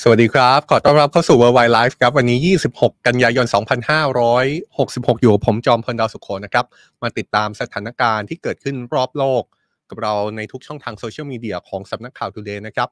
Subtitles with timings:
[0.00, 2.38] สวัสดีครับ ขอต้อนรับเข้าสู่ Worldwide Life ครับ วันนี้
[2.74, 3.46] 26 กันยายน
[4.14, 6.66] 2566 อยู่กับผมจอมพลดาวสุขโขนะครับ
[7.02, 9.42] มาติดตามสถานการณ์ที่เกิดขึ้นรอบโลก
[9.90, 12.88] กับเราในทุกช่องทางโซเชียลมีเดียของสำนักข่าว Today นะครับ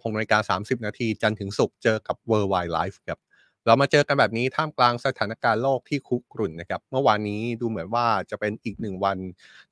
[0.00, 3.18] 16นาฬิกา30 นาทีจันทร์ถึงศุกร์เจอกับ Worldwide Life ครับ
[3.66, 9.18] เรามาเจอกันแบบนี้ท่ามกลางสถานการณ์โลกที่คุกรุ่นนะครับ เมื่อวานนี้ดูเหมือนว่าจะเป็นอีกหนึ่งวัน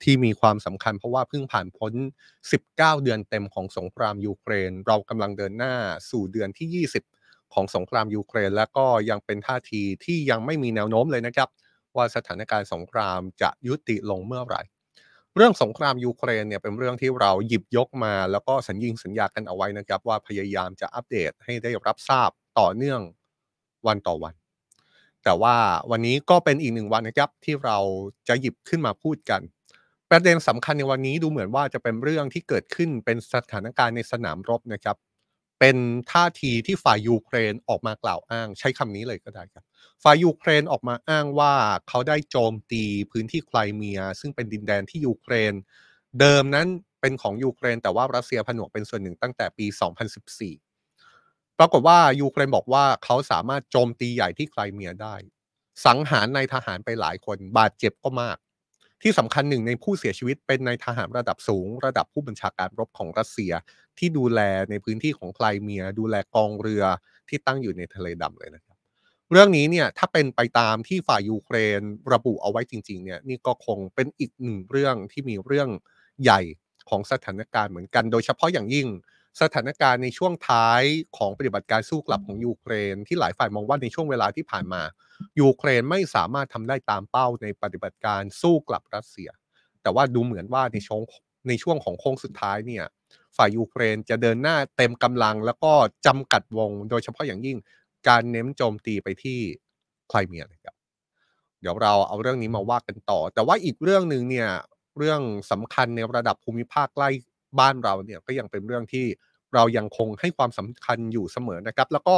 [0.03, 1.93] ที่มีความสำคัญ เพราะว่าเพิ่งผ่านพ้น
[2.51, 5.75] 19 เดือนเต็มของสงครามยูเครน เรากำลังเดินหน้า
[6.11, 7.05] สู่เดือนที่ 20
[7.55, 11.49] ของสงครามยูเครน และก็ยังเป็นท่าทีที่ยังไม่มีแนวโน้มเลยนะครับ
[11.97, 14.63] ว่าสถานการณ์สงครามจะยุติลงเมื่อไหร่
[15.37, 23.01] เรื่องสงครามยูเครนเนี่ยเป็นเรื่องที่เราหยิบยกมา แล้วก็สัญญิงสัญญากันเอาไว้นะครับ ว่าพยายามจะอัปเดตให้ได้รับทราบต่อเนื่อง
[23.87, 24.35] วันต่อวัน
[25.25, 25.55] แต่ว่า
[25.91, 27.79] วันนี้ก็เป็นอีกหนึ่งวันนะครับที่เรา
[28.29, 29.41] จะหยิบขึ้นมาพูดกัน
[30.11, 34.97] ประเด็นสำคัญในวันนี้ดูเหมือนว่าจะเป็นเรื่องที่เกิดขึ้นเป็นสถานการณ์ในสนามรบนะครับ
[35.61, 35.77] เป็น
[36.13, 39.65] ท่าทีที่ฝ่ายยูเครนออกมากล่าวอ้าง ใช้คำนี้เลยก็ได้ครับ
[40.03, 41.55] ฝ่ายยูเครนออกมาอ้างว่า
[41.89, 45.53] เขาได้โจมตีพื้นที่ไครเมีย ซึ่งเป็นดินแดนที่ยูเครน
[46.21, 46.67] เดิมนั้น
[47.01, 49.67] เป็นของยูเครน แต่ว่ารัสเซียผนวกเป็นส่วนหนึ่งตั้งแต่ปี
[50.21, 50.70] 2014
[51.61, 55.15] ปรากฏว่ายูเครนบอกว่าเขาสามารถโจมตีใหญ่ที่ไครเมียได้
[55.87, 58.39] สังหารนายทหารไปหลายคนบาดเจ็บก็มาก
[59.03, 63.53] ที่สำคัญหนึ่งในผู้เสียชีวิตเป็นนายทหารระดับสูง ระดับผู้บัญชาการรบของรัสเซีย
[63.99, 66.85] ที่ดูแลในพื้นที่ของไครเมีย ดูแลกองเรือ
[67.29, 68.77] ที่ตั้งอยู่ในทะเลดำเลยนะครับ
[69.31, 71.81] เรื่องนี้เนี่ยถ้าเป็นไปตามที่ฝ่ายยูเครน
[72.13, 75.69] ระบุเอาไว้จริง ๆ เนี่ยนี่ก็คงเป็นอีกหนึ่งเรื่องที่มีเรื่อง
[76.23, 76.41] ใหญ่
[76.89, 78.89] ของสถานการณ์เหมือนกัน โดยเฉพาะอย่างยิ่ง
[79.41, 80.83] สถานการณ์ในช่วงท้าย
[81.17, 84.83] ของปฏิบัติการสู้กลับของยูเครน ที่หลายฝ่ายมองว่าในช่วงเวลาที่ผ่านมา
[85.41, 89.31] ยูเครนไม่สามารถทำได้ตามเป้าในปฏิบัติการสู้กลับรัสเซีย
[89.83, 91.03] แต่ว่าดูเหมือนว่าในช่วง
[91.49, 92.85] ในช่วงของโค้งสุดท้ายเนี่ย
[93.37, 95.73] ฝ่ายยูเครนจะเดินหน้าเต็มกำลังแล้วก็
[96.07, 97.57] จำกัดวง โดยเฉพาะอย่างยิ่ง
[98.09, 99.39] การเน้นโจมตีไปที่
[100.09, 100.75] ไครเมียนะครับ
[101.61, 104.49] เดี๋ยวเราเอาเรื่องนี้มาว่ากันต่อ แต่ว่าอีกเรื่องหนึ่งเนี่ย
[104.99, 107.09] เรื่องสำคัญในระดับภูมิภาคใกล้
[107.59, 109.07] บ้านเราเนี่ยก็ยังเป็นเรื่องที่
[109.55, 112.17] เรายังคงให้ความสำคัญอยู่เสมอนะครับ แล้วก็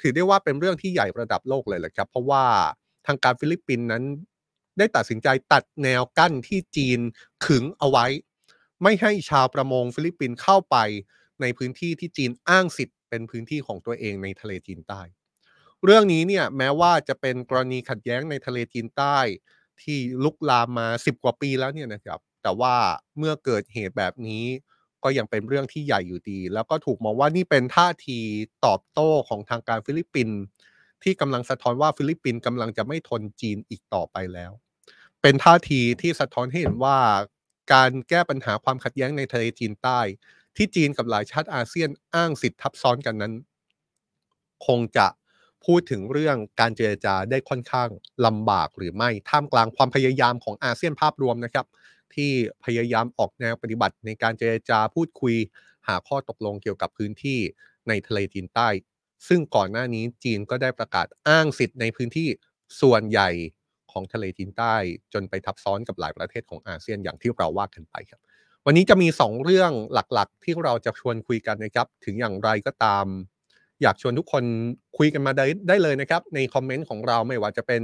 [0.00, 2.44] ถือได้ว่าเป็นเรื่องที่ใหญ่ระดับโลกเลยแหละครับ เพราะว่า
[3.06, 4.04] ทางการฟิลิปปินส์นั้น
[4.78, 7.00] ได้ตัดสินใจตัดแนวกั้นที่จีน
[7.46, 8.06] ขึงเอาไว้
[8.82, 10.76] ไม่ให้ชาวประมงฟิลิปปินส์เข้าไป
[11.40, 15.00] ในพื้นที่ที่จีนอ้างสิทธิ์เป็นพื้นที่ของตัวเองในทะเลจีนใต้
[15.84, 19.18] เรื่องนี้เนี่ยแม้ว่าจะเป็นกรณีขัดแย้งในทะเลจีนใต้
[19.82, 22.74] ที่ลุกลามมา 10 กว่าปีแล้วเนี่ยนะครับ แต่ว่า
[23.18, 24.44] เมื่อเกิดเหตุแบบนี้
[25.04, 28.18] ก็ยังเป็นเรื่องที่ใหญ่อยู่ดี แล้วก็ถูกมองว่านี่เป็นท่าที
[28.66, 30.38] ตอบโต้ของทางการฟิลิปปินส์
[31.02, 34.52] ที่กำลังสะท้อนว่าฟิลิปปินส์กำลังจะไม่ทนจีนอีกต่อไปแล้ว
[35.22, 36.98] เป็นท่าทีที่สะท้อนให้เห็นว่า
[37.72, 40.00] การแก้ปัญหาความขัดแย้งในทะเลจีนใต้
[40.56, 43.34] ที่จีนกับหลายชาติอาเซียนอ้างสิทธิ์ทับซ้อนกันนั้น
[44.66, 45.06] คงจะ
[45.64, 47.88] พูดถึงเรื่องการเจรจาได้ค่อนข้าง
[48.26, 51.66] ลำบากหรือไม่ท่ามกลางความพยายามของอาเซียนภาพรวมนะครับ
[52.16, 52.30] ที่
[52.64, 55.34] พยายามออกแนวปฏิบัติในการเจรจาพูดคุย
[55.88, 57.40] หาข้อตกลงเกี่ยวกับพื้นที่
[57.88, 58.68] ในทะเลจีนใต้
[59.28, 62.28] ซึ่งก่อนหน้านี้จีนก็ได้ประกาศอ้างสิทธิ์ในพื้นที่
[62.80, 63.30] ส่วนใหญ่
[63.92, 64.74] ของทะเลจีนใต้
[65.12, 68.20] จนไปทับซ้อนกับหลายประเทศของอาเซียนอย่างที่เราว่ากันไปครับ
[68.66, 73.06] วันนี้จะมี 2 เรื่องหลักๆ ที่เราจะชวนคุยกันนะครับ ถึงอย่างไรก็ตาม
[73.82, 74.44] อยากชวนทุกคน
[74.98, 77.82] คุยกันมาได้ได้เลยนะครับ ในคอมเมนต์ของเราไม่ว่าจะเป็น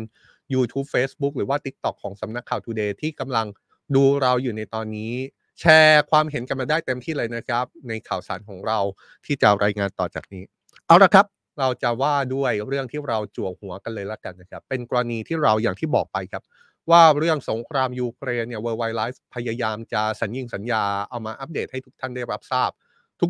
[0.54, 3.46] YouTube Facebook หรือว่า TikTok ของสำนักข่าว Today ที่กำลัง
[3.94, 5.12] ดูเราอยู่ในตอนนี้
[5.60, 8.78] แชร์ความเห็นกันมาได้เต็มที่เลยนะครับ ในข่าวสารของเรา
[9.26, 10.42] ที่จะรายงานต่อจากนี้
[10.86, 11.26] เอาละครับ
[11.58, 16.42] เราจะว่าด้วยเรื่องที่เราจั่วหัวกันเลยละกันนะครับ เป็นกรณีที่เราอย่างที่บอกไปครับ
[16.90, 22.70] ว่าเรื่องสงครามยูเครนเนี่ย Worldwide Life พยายามจะสัญญิงสัญญาเอามาอัปเดตให้ทุกท่านได้รับทราบ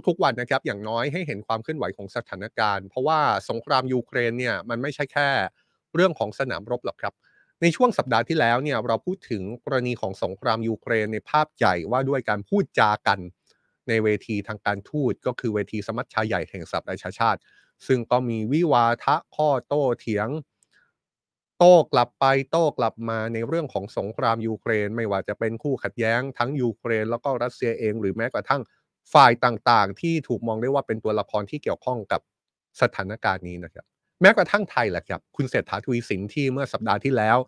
[0.06, 5.28] ทุกๆวันนะครับ อย่างน้อยให้เห็นความเคลื่อนไหวของสถานการณ์ เพราะว่าสงครามยูเครนเนี่ยมันไม่ใช่แค่
[5.94, 7.14] เรื่องของสนามรบหรอกครับ
[7.62, 13.20] ในช่วงสัปดาห์ที่แล้วเนี่ยเราพูดถึงกรณีของสงครามยูเครนในภาพใหญ่ว่าด้วยการพูดจากัน
[13.88, 17.40] ในเวทีทางการทูตก็คือเวทีสมัชชาใหญ่แห่งสหประชาชาติ
[17.86, 20.28] ซึ่งก็มีวิวาทะข้อโต้เถียง
[21.58, 28.62] โต้กลับไปโต้กลับมาในเรื่องของสงครามยูเครน ไม่ว่าจะเป็นคู่ขัดแย้งทั้งยูเครน แล้วก็รัสเซียเอง หรือแม้กระทั่ง
[29.12, 32.20] ฝ่ายต่างๆ ที่ถูกมองได้ว่าเป็นตัวละครที่เกี่ยวข้องกับ
[32.80, 33.86] สถานการณ์นี้นะครับ
[34.20, 37.38] แม้กระทั่งไทยแหละครับ คุณเศรษฐาทวีสินที่เมื่อสัปดาห์ที่แล้ว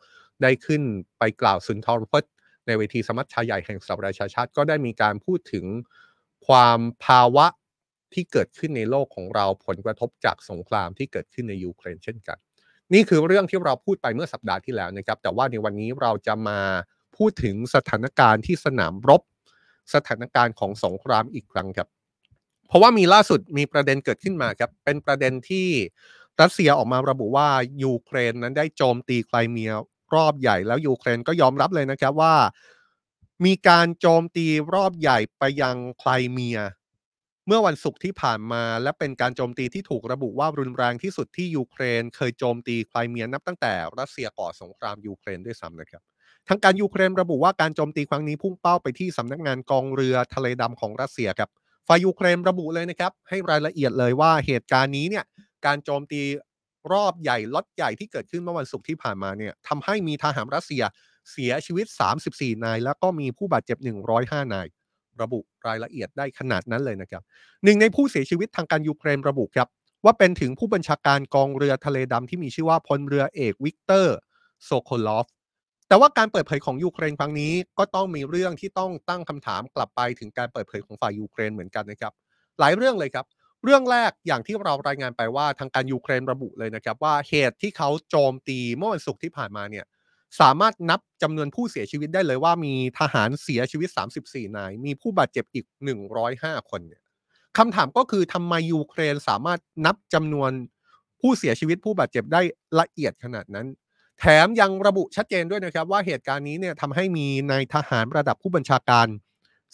[0.42, 0.82] ได้ขึ้น
[1.18, 2.30] ไปกล่าวสุนทรพจน์
[2.66, 5.64] ในเวทีสมัชชาใหญ่แห่งสหประชาชาติก็ได้มีการพูดถึง
[6.46, 7.46] ความภาวะ
[8.14, 12.38] ที่เกิดขึ้นในโลกของเราผลกระทบจากสงครามที่เกิดขึ้นในยูเครนเช่นกัน
[12.94, 16.60] นี่คือเรื่องที่เราพูดไปเมื่อสัปดาห์ที่แล้วนะครับ แต่ว่าในวันนี้เราจะมา
[17.16, 19.22] พูดถึงสถานการณ์ที่สนามรบ
[19.94, 21.88] สถานการณ์ของสงครามอีกครั้งครับ
[22.68, 25.68] เพราะว่ามีล่าสุดมีประเด็นเกิดขึ้นมาครับ เป็นประเด็นที่
[26.40, 27.48] รัสเซียออกมาระบุว่า
[27.84, 29.72] ยูเครนนั้นได้โจมตีไครเมีย
[30.14, 32.34] รอบใหญ่ แล้วยูเครนก็ยอมรับเลยนะครับว่า
[33.44, 36.58] มีการโจมตีรอบใหญ่ไปยังไครเมีย
[37.46, 46.02] เมื่อวันศุกร์ที่ผ่านมา และเป็นการโจมตีที่ถูกระบุว่ารุนแรงที่สุดที่ยูเครน เคยโจมตีไครเมียนับตั้งแต่รัสเซียก่อสงครามยูเครนด้วยซ้ำนะครับ
[46.48, 51.50] ทางการยูเครนระบุว่าการโจมตีครั้งนี้พุ่งเป้าไปที่สำนักงานกองเรือทะเลดำของรัสเซียครับ
[51.88, 55.24] ฝ่ายยูเครนระบุเลยนะครับ ให้รายละเอียดเลยว่าเหตุการณ์นี้เนี่ย
[55.66, 56.22] การโจมตี
[56.92, 60.82] รอบใหญ่ล็อตใหญ่ที่เกิดขึ้นเมื่อวันศุกร์ที่ผ่านมาเนี่ยทำให้มีทหารรัสเซีย
[61.32, 61.86] เสียชีวิต
[62.24, 63.78] 34 นาย แล้วก็มีผู้บาดเจ็บ
[64.16, 64.66] 105 นาย
[65.22, 67.22] ระบุรายละเอียดได้ขนาดนั้นเลยนะครับ
[67.64, 69.68] หนึ่งในผู้เสียชีวิตทางการยูเครนระบุครับ
[70.04, 74.16] ว่าเป็นถึงผู้บัญชาการกองเรือทะเลดำที่มีชื่อว่าพลเรือเอกวิกเตอร์
[74.64, 75.26] โซโคลอฟ
[75.88, 82.12] แต่ว่าการเปิดเผยของยูเครนครั้งนี้ก็ต้องมีเรื่องที่ต้องตั้งคำถามกลับไปถึงการเปิดเผยของฝ่ายยูเครนเหมือนกันนะครับ
[82.60, 83.26] หลายเรื่องเลยครับ
[83.64, 89.84] เรื่องแรกอย่างที่เรารายงานไปว่าทางการยูเครนระบุเลยนะครับ ว่าเหตุที่เขาโจมตีเมื่อวันศุกร์ที่ผ่านมาเนี่ย
[90.40, 93.88] สามารถนับจำนวนผู้เสียชีวิตได้เลยว่ามีทหารเสียชีวิต
[94.22, 95.66] 34 นาย มีผู้บาดเจ็บอีก
[96.18, 97.02] 105 คนเนี่ย
[97.58, 100.50] คำถามก็คือทำไมยูเครนสามารถนับจำนวน
[101.20, 102.40] ผู้เสียชีวิตผู้บาดเจ็บได้
[102.80, 103.66] ละเอียดขนาดนั้น
[104.20, 109.06] แถมยังระบุชัดเจนด้วยนะครับ ว่าเหตุการณ์นี้เนี่ยทำให้มีนายทหารระดับผู้บัญชาการ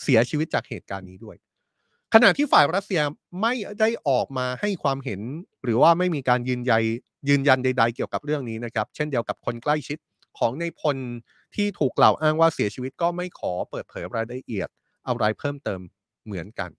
[0.03, 1.37] เสียชีวิตจากเหตุการณ์นี้ด้วย
[2.17, 3.03] ขณะที่ฝ่ายรัสเซีย
[3.43, 5.21] ไม่ได้ออกมาให้ความเห็น
[5.65, 6.83] หรือว่าไม่มีการยืนยัน
[7.29, 9.99] ยืนยันใด ๆ เกี่ยวกับเรื่องนี้นะครับ เช่นเดียวกับคนใกล้ชิด
[10.39, 10.97] ของในพล
[11.55, 14.69] ที่ถูกกล่าวอ้างว่าเสียชีวิตก็ไม่ขอเปิดเผยรายละเอียด
[15.07, 15.81] อะไรเพิ่มเติม
[16.25, 16.71] เหมือนกัน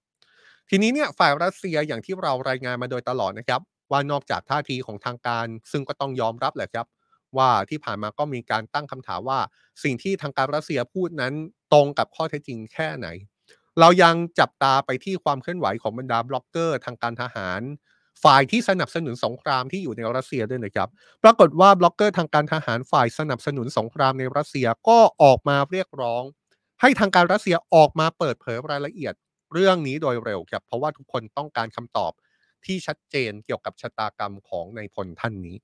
[0.70, 3.62] ทีนี้เนี่ยฝ่ายรัสเซียอย่างที่เรารายงานมาโดยตลอดนะครับ
[3.92, 6.88] ว่านอกจากท่าทีของทางการ ซึ่งก็ต้องยอมรับแหละครับ
[7.38, 9.40] ว่าที่ผ่านมาก็มีการตั้งคำถามว่า
[9.84, 11.34] สิ่งที่ทางการรัสเซียพูดนั้น
[11.74, 13.08] ตรงกับข้อเท็จจริงแค่ไหน
[13.80, 17.62] เรายังจับตาไปที่ความเคลื่อนไหวของบรรดาบล็อกเกอร์ทางการทหาร
[18.24, 20.90] ฝ่ายที่สนับสนุนสงครามที่อยู่ในรัสเซียด้วยนะครับ
[21.24, 26.24] ปรากฏว่าบล็อกเกอร์ทางการทหารฝ่ายสนับสนุนสงครามในรัสเซียก็ออกมาเรียกร้อง
[26.82, 29.14] ให้ทางการรัสเซียออกมาเปิดเผยรายละเอียด
[29.54, 32.12] เรื่องนี้โดยเร็วครับ เพราะว่าทุกคนต้องการคำตอบ
[32.66, 35.56] ที่ชัดเจนเกี่ยวกับชะตากรรมของนายพลท่านนี้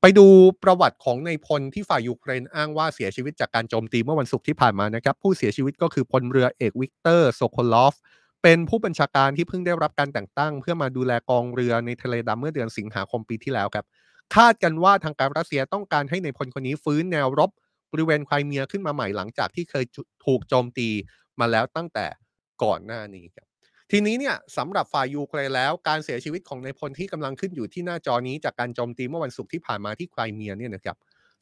[0.00, 0.26] ไปดู
[0.62, 7.94] ประวัติของนายพลที่ฝ่ายยูเครนอ้างว่าเสียชีวิตจากการโจมตีเมื่อวันศุกร์ที่ผ่านมานะครับ ผู้เสียชีวิตก็คือพลเรือเอกวิกเตอร์โซโคลอฟ
[8.42, 13.84] เป็นผู้บัญชาการที่เพิ่งได้รับการแต่งตั้ง เพื่อมาดูแลกองเรือในทะเลดำเมื่อเดือนสิงหาคมปีที่แล้วครับ
[14.34, 17.50] คาดกันว่าทางการรัสเซียต้องการให้นายพลคนนี้ฟื้นแนวรบ
[17.92, 19.84] บริเวณไครเมียขึ้นมาใหม่หลังจากที่เคย
[20.26, 20.88] ถูกโจมตี
[21.40, 22.06] มาแล้วตั้งแต่
[22.62, 23.49] ก่อนหน้านี้ครับ
[23.90, 30.96] ทีนี้เนี่ยสำหรับฝ่ายยูเครนแล้วการเสียชีวิตของนายพลที่กำลังขึ้นอยู่ที่หน้าจอนี้จากการโจมตีเมื่อวันศุกร์ที่ผ่านมาที่ไครเมียเนี่ยนะครับ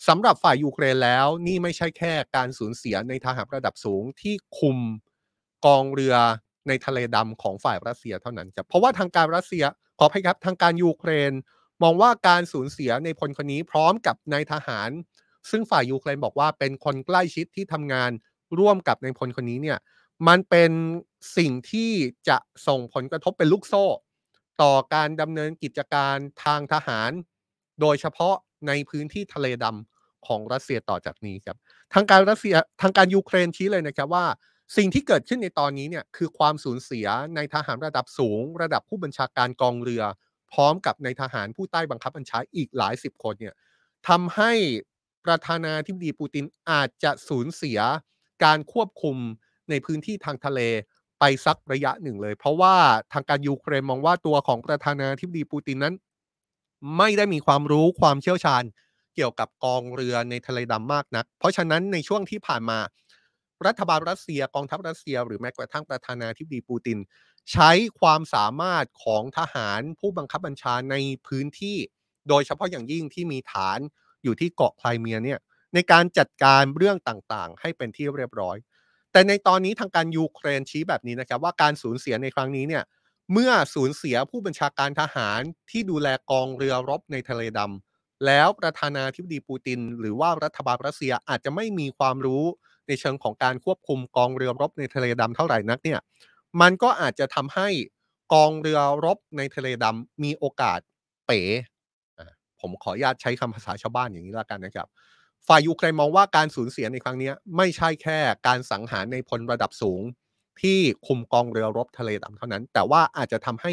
[0.09, 4.79] สำหรับฝ่ายยูเครนแล้วนี่ไม่ใช่แค่การสูญเสียนายทหารระดับสูงที่คุม
[5.67, 6.17] กองเรือ
[6.69, 9.65] ในทะเลดำของฝ่ายรัสเซียเท่านั้นครับเพราะว่าทางการรัสเซีย
[9.99, 11.33] ขออภัยครับทางการยูเครน
[11.83, 14.91] มองว่าการสูญเสียนายพลคนนี้พร้อมกับนายทหาร
[15.51, 18.11] ซึ่งฝ่ายยูเครนบอกว่าเป็นคนใกล้ชิดที่ทำงาน
[18.59, 19.79] ร่วมกับนายพลคนนี้เนี่ย
[20.29, 20.71] มันเป็น
[21.37, 21.93] สิ่งที่
[22.29, 23.85] จะส่งผลกระทบเป็นลูกโซ่
[24.63, 27.11] ต่อการดำเนินกิจการทางทหาร
[27.81, 28.35] โดยเฉพาะ
[28.69, 31.57] ในพื้นที่ทะเลดำของรัสเซียต่อจากนี้ครับ
[31.95, 34.27] ทางการรัสเซียทางการยูเครนชี้เลยนะครับว่า
[34.77, 37.07] สิ่งที่เกิดขึ้นในตอนนี้เนี่ยคือความสูญเสีย
[37.37, 40.03] ในทหารระดับสูง ระดับผู้บัญชาการกองเรือ
[40.53, 43.55] พร้อมกับในทหารผู้ใต้บังคับบัญชาอีกหลายสิบคนเนี่ย
[44.09, 44.53] ทำให้
[45.25, 47.79] ประธานาธิบดีปูตินอาจจะสูญเสีย
[48.45, 49.17] การควบคุม
[49.71, 50.61] ในพื้นที่ทางทะเล
[51.21, 52.75] ไปสักระยะหนึ่งเลย เพราะว่า
[53.13, 55.95] ทางการยูเครนมองว่าตัวของประธานาธิบดีปูตินนั้น
[56.99, 58.63] ไม่ได้มีความรู้ความเชี่ยวชาญ
[59.15, 62.79] เกี่ยวกับกองเรือในทะเลดำมากนัก เพราะฉะนั้นในช่วงที่ผ่านมา
[63.67, 66.99] รัฐบาลรัสเซียกองทัพรัสเซีย หรือแม้กระทั่งประธานาธิบดีปูติน
[67.53, 67.71] ใช้
[68.01, 70.97] ความสามารถของทหารผู้บังคับบัญชาใน
[71.27, 71.77] พื้นที่
[72.29, 73.79] โดยเฉพาะอย่างยิ่งที่มีฐาน
[74.23, 75.39] อยู่ที่เกาะไครเมียเนี่ย
[75.75, 78.57] ในการจัดการเรื่องต่างๆ ให้เป็นที่เรียบร้อย
[79.19, 82.85] แต่ในตอนนี้ทางการยูเครนชี้แบบนี้นะครับ ว่าการสูญเสียในครั้งนี้เนี่ย
[83.33, 92.45] เมื่อสูญเสียผู้บัญชาการทหารที่ดูแลกองเรือรบในทะเลดำแล้วประธานาธิบดีปูติน หรือว่ารัฐบาลรัสเซียอาจจะไม่มีความรู้
[92.89, 96.01] ในเชิงของการควบคุมกองเรือรบในทะเลดำเท่าไหร่นักเนี่ย
[96.61, 97.69] มันก็อาจจะทำให้
[98.35, 100.81] กองเรือรบในทะเลดำมีโอกาส
[101.27, 101.41] เป๋
[102.61, 104.89] ผมขออนุญาตใช้คำภาษาชาวบ้านอย่างนี้ล้วกันนะครับ
[105.49, 110.03] ฝ่ายยูเครนมองว่าการสูญเสียในครั้งนี้ไม่ใช่แค่การสังหารในพลระดับสูง
[110.61, 113.73] ที่คุมกองเรือรบทะเลดำเท่านั้น แต่ว่าอาจจะทำให้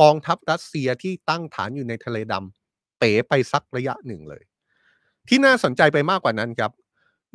[0.00, 4.42] กองทัพรัสเซียที่ตั้งฐานอยู่ในทะเลดำเป๋ไปสักระยะหนึ่งเลย
[5.28, 6.72] ที่น่าสนใจไปมากกว่านั้นครับ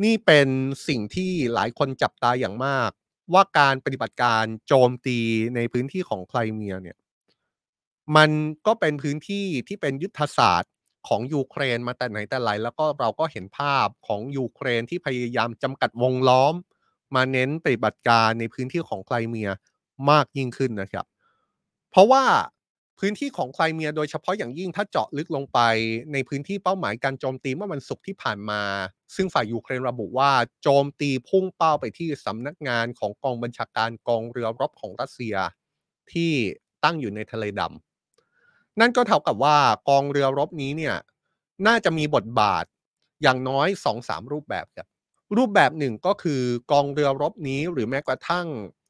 [0.04, 0.48] นี่เป็น
[0.88, 2.92] สิ่งที่หลายคนจับตาอย่างมาก
[3.34, 5.20] ว่าการปฏิบัติการโจมตี
[5.56, 6.98] ในพื้นที่ของไครเมียเนี่ย
[8.16, 8.30] มัน
[8.66, 10.72] ก็เป็นพื้นที่ที่เป็นยุทธศาสตร์
[11.08, 16.56] ของยูเครนมาแต่ไหนแต่ไรแล้วก็เราก็เห็นภาพของยูเครนที่พยายามจำกัดวงล้อม
[17.16, 19.50] มาเน้นปฏิบัติการในพื้นที่ของไครเมีย
[20.10, 21.06] มากยิ่งขึ้นนะครับ
[21.92, 22.24] เพราะว่า
[23.00, 25.60] พื้นที่ของไครเมียโดยเฉพาะอย่างยิ่งถ้าเจาะลึกลงไป
[26.14, 28.62] ในพื้นที่เป้าหมายการโจมตีเมื่อวันศุกร์ที่ผ่านมา
[29.16, 30.32] ซึ่งฝ่ายยูเครนระบุว่า
[30.62, 35.36] โจมตีพุ่งเป้าไปที่สำนักงานของกองบัญชาการกองเรือรบของรัสเซีย
[36.12, 36.32] ที่
[36.84, 37.93] ตั้งอยู่ในทะเลดำ
[38.80, 39.58] นั่นก็เท่ากับว่า
[39.90, 40.96] กองเรือรบนี้เนี่ย
[41.68, 42.66] น่าจะมีบทบาท
[43.24, 44.88] อย่างน้อยสองสามรูปแบบครับ
[45.38, 48.48] รูปแบบหนึ่งก็คือกองเรือรบนี้หรือแม้กระทั่ง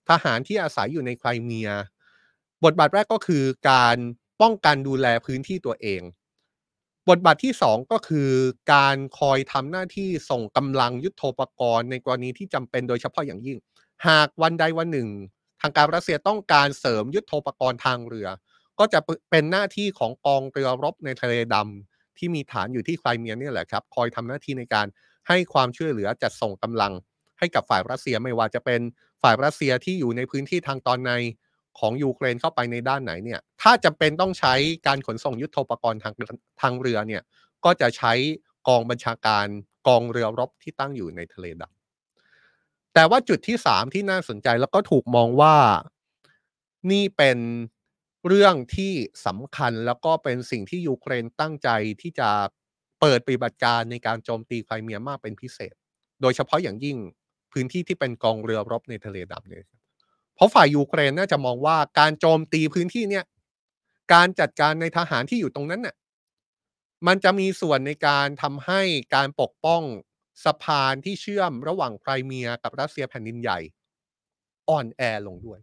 [0.09, 1.69] ทหารที่อาศัยอยู่ในไครเมีย
[2.63, 3.97] บทบาทแรกก็คือการ
[4.41, 6.01] ป้องกันดูแลพื้นที่ตัวเอง
[7.09, 8.29] บทบาทที่สองก็คือ
[8.73, 13.57] การคอยทำหน้าที่ส่งกำลังยุทโธปกรณ์ในกรณีที่จำเป็นโดยเฉพาะอย่างยิ่ง
[14.07, 15.09] หากวันใดวันหนึ่ง
[15.61, 18.27] ทางการรัสเซียต้องการเสริมยุทโธปกรณ์ทางเรือ
[18.79, 18.99] ก็จะ
[19.31, 24.87] เป็นหน้าที่ของกองเรือรบในทะเลดำที่มีฐานอยู่ที่ไครเมียนี่แหละครับ คอยทำหน้าที่ในการ
[25.27, 26.93] ให้ความช่วยเหลือจัดส่งกำลัง
[27.39, 28.81] ให้กับฝ่ายรัสเซียไม่ว่าจะเป็น
[29.21, 31.11] ฝ่ายรัสเซียที่อยู่ในพื้นที่ทางตอนใน
[31.79, 34.53] ของยูเครนเข้าไปในด้านไหนเนี่ย ถ้าจำเป็นต้องใช้
[34.87, 36.13] การขนส่งยุทโธปกรณ์ทาง
[36.61, 37.21] ทางเรือเนี่ย
[37.65, 38.13] ก็จะใช้
[38.67, 39.45] กองบัญชาการ
[39.87, 45.55] กองเรือรบที่ตั้งอยู่ในทะเลดำแต่ว่าจุดที่สามที่น่าสนใจแล้วก็ถูกมองว่า
[46.91, 47.37] นี่เป็น
[48.27, 48.93] เรื่องที่
[49.25, 51.69] สำคัญแล้วก็เป็นสิ่งที่ยูเครนตั้งใจ
[52.01, 52.29] ที่จะ
[52.99, 55.73] เปิดปฏิบัติการในการโจมตีไครเมียมากเป็นพิเศษ
[56.21, 56.97] โดยเฉพาะอย่างยิ่ง
[57.51, 59.65] พื้นที่ที่เป็นกองเรือรบในทะเลดำเนี่ย
[60.35, 63.25] เพราะฝ่ายยูเครนน่าจะมองว่าการโจมตีพื้นที่เนี่ย
[64.13, 65.95] การจัดการในทหารที่อยู่ตรงนั้นน่ะ
[67.07, 68.81] มันจะมีส่วนในการทำให้
[69.15, 69.83] การปกป้อง
[70.45, 73.59] สะพานที่เชื่อมระหว่างไครเมียกับรัสเซียแผ่นดินใหญ่
[74.69, 75.59] อ่อนแอลงด้วย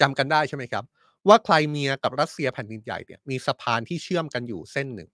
[0.00, 0.84] จำกันได้ใช่ไหมครับ
[1.28, 5.10] ว่าไครเมียกับรัสเซียแผ่นดินใหญ่เนี่ยมีสะพานที่เชื่อมกันอยู่เส้นหนึ่ง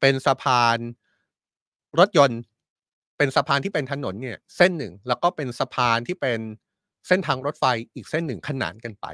[0.00, 0.78] เป็นสะพาน
[1.98, 2.40] รถยนต์
[3.18, 6.40] เป็นสะพานที่เป็นถนนเนี่ยเส้นหนึ่ง แล้วก็เป็นสะพานที่เป็น
[7.08, 9.06] เส้นทางรถไฟอีกเส้นหนึ่งขนานกันไป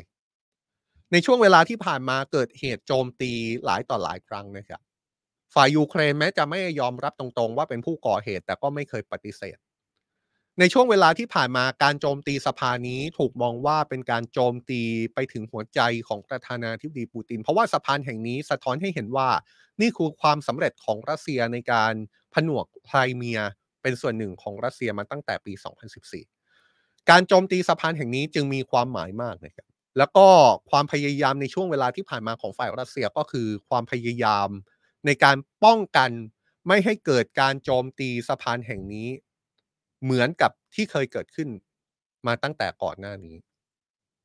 [1.12, 3.32] ในช่วงเวลาที่ผ่านมาเกิดเหตุโจมตี
[3.64, 4.80] หลายต่อหลายครั้งนะครับ
[5.54, 9.56] ฝ่ายยูเครนแม้จะไม่ยอมรับตรงๆ ว่าเป็นผู้ก่อเหตุแต่ก็ไม่เคยปฏิเสธ
[10.58, 14.82] ในช่วงเวลาที่ผ่านมาการโจมตีสภานี้ถูกมองว่าเป็นการโจมตี
[15.14, 19.28] ไปถึงหัวใจของประธานาธิบดีปูติน เพราะว่าสะพานแห่งนี้สะท้อนให้เห็นว่า
[19.80, 21.92] นี่คือความสำเร็จของรัสเซียในการ
[22.34, 23.40] ผนวกไครเมีย
[23.82, 25.52] เป็นส่วนหนึ่งของรัสเซียมาตั้งแต่ปี
[26.30, 30.26] 2014 การโจมตีสะพานแห่งนี้จึงมีความหมายมากนะครับแล้วก็
[30.70, 34.48] ความพยายามในช่วงเวลาที่ผ่านมาของฝ่ายรัสเซียก็คือความพยายาม
[35.06, 36.10] ในการป้องกัน
[36.68, 39.08] ไม่ให้เกิดการโจมตีสะพานแห่งนี้
[40.04, 41.48] เหมือนกับที่เคยเกิดขึ้น
[42.26, 43.36] มาตั้งแต่ก่อนหน้านี้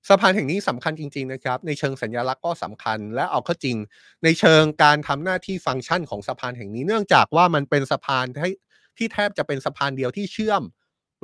[0.10, 3.78] สะพานแห่งนี้สำคัญจริง ๆ นะครับ ในเชิงสัญลักษณ์ก็สำคัญและเอาเข้าจริง
[4.24, 8.52] ในเชิงการทำหน้าที่ฟังก์ชันของสะพานแห่งนี้เนื่องจากว่ามันเป็นสะพานที่
[8.98, 10.64] ที่แทบจะเป็นสะพานเดียวที่เชื่อม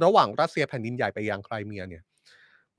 [0.03, 2.03] ระหว่างรัสเซียแผ่นดินใหญ่ไปยังไครเมียเนี่ย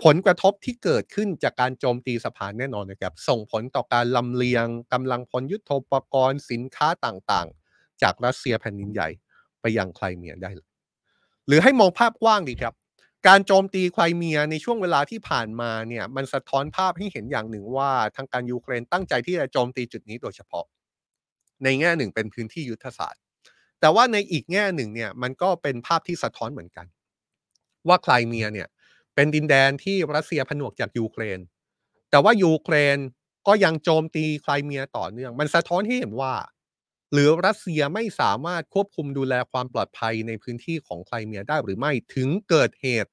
[0.05, 9.09] ผลกระทบที่เกิดขึ้นจากการโจมตีสะพานแน่นอนนะครับ ส่งผลต่อการลำเลียงกำลังพลยุทโธปกรณ์สินค้าต่างๆ จากรัสเซียแผ่นดินใหญ่
[9.61, 10.72] ไปยังไครเมียได้เลย
[11.47, 12.75] หรือให้มองภาพกว้างดีครับ
[13.29, 20.65] การโจมตีไครเมียในช่วงเวลาที่ผ่านมาเนี่ยมันสะท้อนภาพให้เห็นอย่างหนึ่งว่าทางการยูเครนตั้งใจที่จะโจมตีจุดนี้โดยเฉพาะ
[21.65, 23.21] ในแง่หนึ่งเป็นพื้นที่ยุทธศาสตร์
[23.81, 26.87] แต่ว่าในอีกแง่หนึ่งเนี่ยมันก็เป็นภาพที่สะท้อนเหมือนกัน
[27.89, 28.69] ว่าไครเมียเนี่ย
[29.15, 31.39] เป็นดินแดนที่รัสเซียผนวกจากยูเครน
[32.11, 32.99] แต่ว่ายูเครน
[33.47, 36.33] ก็ยังโจมตีไครเมียต่อเนื่อง มันสะท้อนให้เห็นว่า
[37.13, 43.11] หรือรัสเซียไม่สามารถควบคุมดูแลความปลอดภัยในพื้นที่ของไครเมียได้หรือไม่ถึงเกิดเหตุ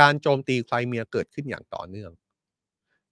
[0.00, 2.12] การโจมตีไครเมียเกิดขึ้นอย่างต่อเนื่อง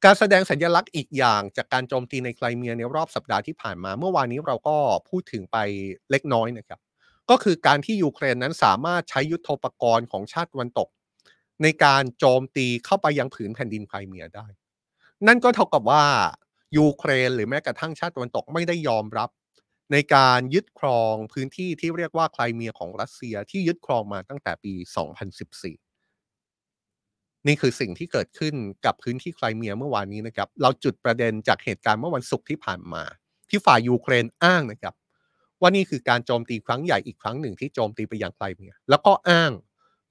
[0.04, 4.76] การแสดงสัญลักษณ์อีกอย่างจากการโจมตีในไครเมียในรอบสัปดาห์ที่ผ่านมา เมื่อวานนี้เราก็
[5.08, 5.56] พูดถึงไป
[6.10, 6.80] เล็กน้อยนะครับ
[7.30, 10.88] ก็คือการที่ยูเครนนั้นสามารถใช้ยุทโธปกรณ์ของชาติวันตก
[11.62, 14.46] ในการโจมตีเข้าไปยังผืนแผ่นดินไครเมียได้
[15.26, 16.04] นั่นก็เท่ากับว่า
[16.78, 19.30] ยูเครนหรือแม้กระทั่งชาติตะวันตกไม่ได้ยอมรับ
[19.92, 25.86] ในการยึดครองพื้นที่ที่เรียกว่าไครเมียของรัสเซียที่ยึดครองมาตั้งแต่ปี 2014
[27.46, 33.02] นี่คือสิ่งที่เกิดขึ้นกับพื้นที่ไครเมียเมื่อวานนี้นะครับ เราจุดประเด็นจากเหตุการณ์เมื่อวันศุกร์ที่ผ่านมา
[33.48, 34.94] ที่ฝ่ายยูเครนอ้างนะครับ
[35.60, 39.52] ว่านี่คือการโจมตีครั้งใหญ่อีกครั้งหนึ่งที่โจมตีไปยังไครเมีย แล้วก็อ้าง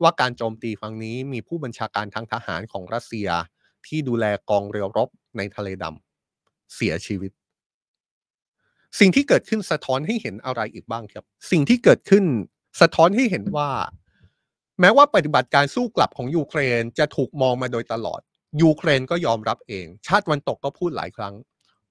[0.02, 3.30] ว่าการโจมตีครั้งนี้มีผู้บัญชาการทางทหารของรัสเซีย
[3.88, 7.32] ที่ดูแลกองเรือรบในทะเลดำเสียชีวิต
[9.00, 12.26] สิ่งที่เกิดขึ้นสะท้อนให้เห็นอะไรอีกบ้างครับ สิ่งที่เกิดขึ้น
[12.82, 13.70] สะท้อนให้เห็นว่า
[14.80, 18.22] แม้ว่าปฏิบัติการสู้กลับของยูเครนจะถูกมองมาโดยตลอด
[18.62, 21.36] ยูเครนก็ยอมรับเอง ชาติวันตกก็พูดหลายครั้ง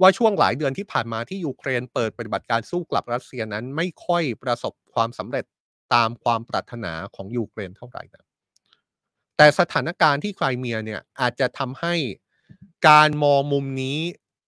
[0.00, 5.44] ว่าช่วงหลายเดือนที่ผ่านมาที่ยูเครนเปิดปฏิบัติการสู้กลับรัสเซียนั้นไม่ค่อยประสบความสำเร็จ
[5.94, 8.24] ตามความปรารถนาของยูเครนเท่าไหร่นะ
[9.36, 11.94] แต่สถานการณ์ที่ไครเมียเนี่ยอาจจะทำให้
[12.88, 13.98] การมองมุมนี้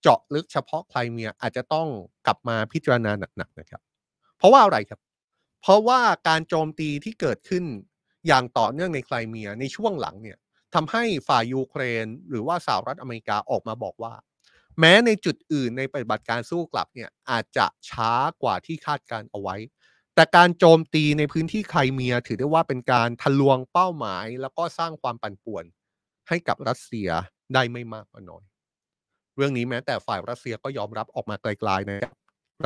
[0.09, 1.89] เจาะลึกเฉพาะไครเมียอาจจะต้อง
[2.27, 3.81] กลับมาพิจารณาหนักๆนะครับ
[4.39, 5.01] เพราะว่าอะไรครับ
[5.63, 7.65] เพราะว่าการโจมตีที่เกิดขึ้น
[8.27, 10.39] อย่างต่อเนื่องในไครเมียในช่วงหลังเนี่ย
[10.75, 14.15] ทำให้ฝ่ายยูเครน หรือว่าสหรัฐอเมริกาออกมาบอกว่า
[14.81, 19.57] แม้ในจุดอื่นในปฏิบัติการสู้กลับเนี่ยอาจจะช้ากว่าที่คาดการเอาไว้
[20.15, 25.65] แต่การโจมตีในพื้นที่ไครเมีย ถือได้ว่าเป็นการทะลวงเป้าหมาย แล้วก็สร้างความปั่นป่วน
[26.29, 27.09] ให้กับรัสเซีย
[27.55, 28.45] ได้ไม่มากก็น้อย
[29.37, 32.15] เรื่องนี้แม้แต่ฝ่ายรัสเซียก็ยอมรับออกมาไกลๆนะครับ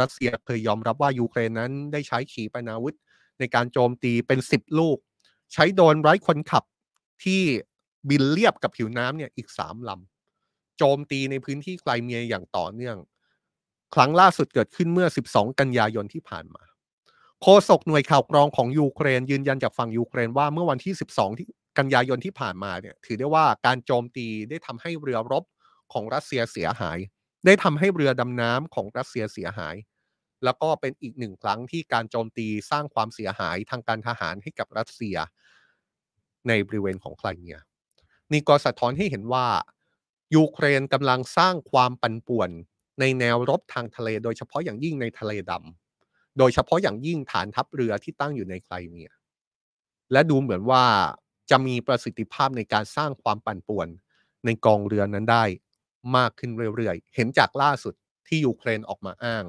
[0.00, 2.96] รัสเซียเคยยอมรับว่ายูเครนนั้นได้ใช้ขีปนาวุธ
[3.38, 4.98] ในการโจมตีเป็นสิบลูก
[5.52, 6.64] ใช้โดรนไร้คนขับ
[7.24, 7.42] ที่
[8.08, 12.96] บินเรียบกับผิวน้ำเนี่ยอีกสามลำโจมตีในพื้นที่ไกลเมียอย่างต่อเนื่อง
[13.94, 16.62] ครั้งล่าสุดเกิดขึ้นเมื่อ 12 กันยายนที่ผ่านมา
[17.42, 21.46] โฆษกหน่วยข่าวกรองของยูเครนยืนยันจากฝั่งยูเครนว่าเมื่อวันที่ 12ที่
[21.78, 25.44] กันยายนที่ผ่านมาเนี่ยถือได้ว่าการโจมตีได้ทำให้เรือรบ
[25.92, 26.98] ของรัสเซียเสียหาย
[27.46, 29.76] ได้ทำให้เรือดำน้ำของรัสเซียเสียหาย
[30.44, 35.16] แล้วก็เป็นอีกหนึ่งครั้งที่การโจมตีสร้างความเสียหายทางการทหารให้กับรัสเซีย
[36.48, 37.58] ในบริเวณของไครเมีย
[38.32, 39.46] นี่ก็สะท้อนให้เห็นว่า
[40.34, 42.50] ยูเครนกำลังสร้างความปั่นป่วน
[43.00, 49.10] ในแนวรบทางทะเล โดยเฉพาะอย่างยิ่งในทะเลดำโดยเฉพาะอย่างยิ่งฐานทัพเรือที่ตั้งอยู่ในไครเมีย
[50.12, 50.84] และดูเหมือนว่า
[51.50, 53.88] จะมีประสิทธิภาพในการสร้างความปั่นป่วน
[54.44, 55.44] ในกองเรือนั้นได้
[56.16, 57.94] มากขึ้นเรื่อยๆ เห็นจากล่าสุด
[58.28, 59.44] ที่ยูเครนออกมาอ้าง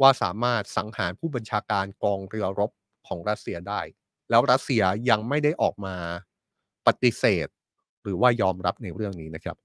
[0.00, 2.70] ว่าสามารถสังหารผู้บัญชาการกองเรือรบ
[3.06, 3.80] ของรัสเซียได้
[4.30, 5.96] แล้วรัสเซียยังไม่ได้ออกมา
[6.86, 7.48] ปฏิเสธ
[8.02, 9.56] หรือว่ายอมรับในเรื่องนี้นะครับ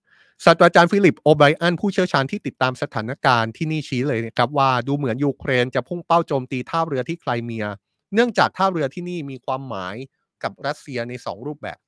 [0.46, 7.66] ศาสตราจารย์ฟิลิปโอไบรอันผู้เชี่ยวชาญที่ติดตามสถานการณ์ที่นี่ชี้เลยนะครับว่าดูเหมือนยูเครนจะพุ่งเป้าโจมตีท่าเรือที่ไครเมีย
[8.14, 9.96] เนื่องจากท่าเรือที่นี่มีความหมาย
[10.44, 11.79] กับรัสเซียใน 2 รูปแบบ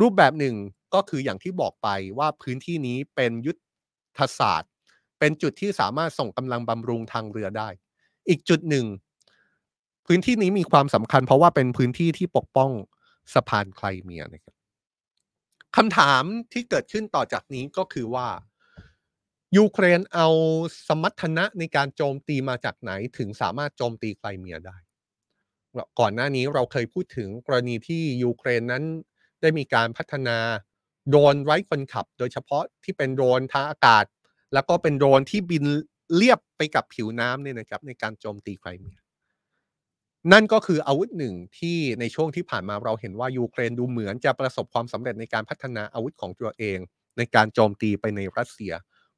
[0.00, 0.56] รูปแบบหนึ่ง
[0.94, 1.88] ก็คืออย่างที่บอกไป
[2.18, 3.56] ว่าพื้นที่นี้เป็นยุท
[4.18, 4.70] ธศาสตร์
[5.18, 7.68] เป็นจุดที่สามารถส่งกำลังบำรุงทางเรือได้
[8.28, 8.86] อีกจุดหนึ่ง
[10.06, 12.70] พื้นที่นี้มีความสำคัญเพราะว่าเป็นพื้นที่ที่ปกป้อง
[13.34, 14.54] สะพานไครเมียนะครับ
[15.76, 18.28] คำถามที่เกิดขึ้นต่อจากนี้ก็คือว่า
[19.56, 20.28] ยูเครนเอา
[20.88, 24.76] สมรรถนะในการโจมตีมาจากไหนถึงสามารถโจมตีไครเมียได้
[26.00, 28.84] ก่อนหน้านี้เราเคยพูดถึงกรณีที่ยูเครนนั้น
[29.40, 30.38] ได้มีการพัฒนา
[31.08, 34.04] โดรนไร้คนขับ โดยเฉพาะที่เป็นโดรนทางอากาศ
[34.54, 35.64] แล้วก็เป็นโดรนที่บิน
[36.14, 38.98] เลียบไปกับผิวน้ำเนี่ยนะครับ ในการโจมตีไครเมีย
[40.32, 46.78] นั่นก็คืออาวุธหนึ่งที่ในช่วงที่ผ่านมาเราเห็นว่ายูเครนดูเหมือนจะประสบความสำเร็จในการพัฒนาอาวุธของตัวเอง
[47.18, 48.72] ในการโจมตีไปในรัสเซีย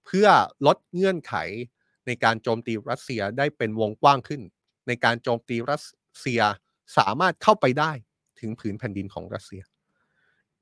[0.05, 0.26] เพื่อ
[0.66, 1.35] ลดเงื่อนไข
[2.07, 4.42] ในการโจมตีรัสเซียได้เป็นวงกว้างขึ้น
[4.88, 5.83] ในการโจมตีรัส
[6.20, 6.40] เซีย
[6.98, 7.92] สามารถเข้าไปได้
[8.40, 9.62] ถึงผืนแผ่นดินของรัสเซีย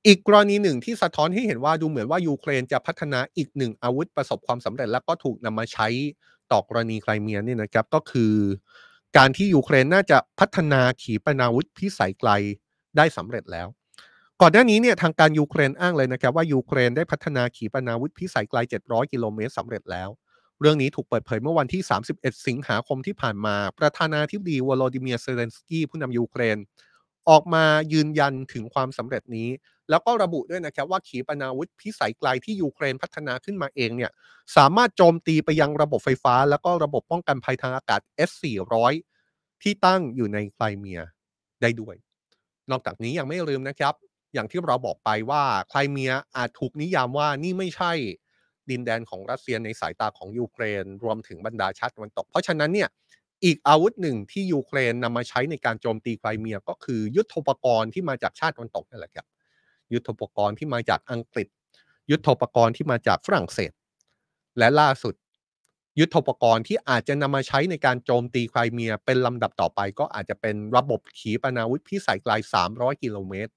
[0.09, 5.89] อีกกรณีหนึ่งที่สะท้อนให้เห็นว่าดูเหมือนว่ายูเครนจะพัฒนาอีกหนึ่งอาวุธประสบความสำเร็จ และก็ถูกนำมาใช้
[6.53, 8.35] ต่อกรณีไครเมียนี่นะครับก็คือ
[9.17, 12.31] การที่ยูเครนน่าจะพัฒนาขีปนาวุธพิสัยไกล
[12.97, 13.69] ได้สำเร็จแล้ว
[14.41, 20.09] ก่อนหน้านี้เนี่ยทางการยูเครนอ้างเลยนะครับว่ายูเครนได้พัฒนาขีปนาวุธพิสัยไกล 700 กิโลเมตรสำเร็จแล้ว
[20.61, 21.83] เรื่องนี้ถูกเปิดเผยเมื่อวันที่
[22.15, 26.59] 31 สิงหาคมที่ผ่านมา ประธานาธิบดีวโลดิเมียร์เซเลนสกี้ผู้นำยูเครน
[27.29, 29.49] ออกมายืนยันถึงความสำเร็จนี้
[29.91, 34.11] แล้วก็ระบุด้วยนะครับว่าขีปนาวุธพิสัยไกลที่ยูเครนพัฒนาขึ้นมาเองเนี่ย
[34.57, 38.75] สามารถโจมตีไปยังระบบไฟฟ้า แล้วก็ระบบป้องกันภัยทางอากาศ S400
[39.63, 41.01] ที่ตั้งอยู่ในไครเมีย
[41.63, 41.95] ได้ด้วย
[42.71, 43.95] นอกจากนี้ยังไม่ลืมนะครับ
[44.35, 47.93] อย่างที่เราบอกไปว่าไครเมียอาจถูกนิยามว่านี่ไม่ใช่
[48.71, 52.89] ดินแดนของรัสเซียในสายตาของยูเครน รวมถึงบรรดาชาติตะวันตก เพราะฉะนั้นเนี่ย
[53.45, 59.27] อีกอาวุธหนึ่งที่ยูเครนนำมาใช้ในการโจมตีไครเมียก็คือยุทธปกรณ์ที่มาจากชาติตะวันตกนั่นแหละครับ
[59.95, 61.49] ยุทธปกรณ์ที่มาจากอังกฤษ
[62.11, 63.73] ยุทธปกรณ์ที่มาจากฝรั่งเศส
[64.59, 65.15] และล่าสุด
[66.01, 72.33] ยุทธปกรณ์ที่อาจจะนำมาใช้ในการโจมตีไครเมียเป็นลำดับต่อไป ก็อาจจะเป็นระบบขีปนาวุธพิสัยไกล
[72.69, 73.53] 300 กิโลเมตร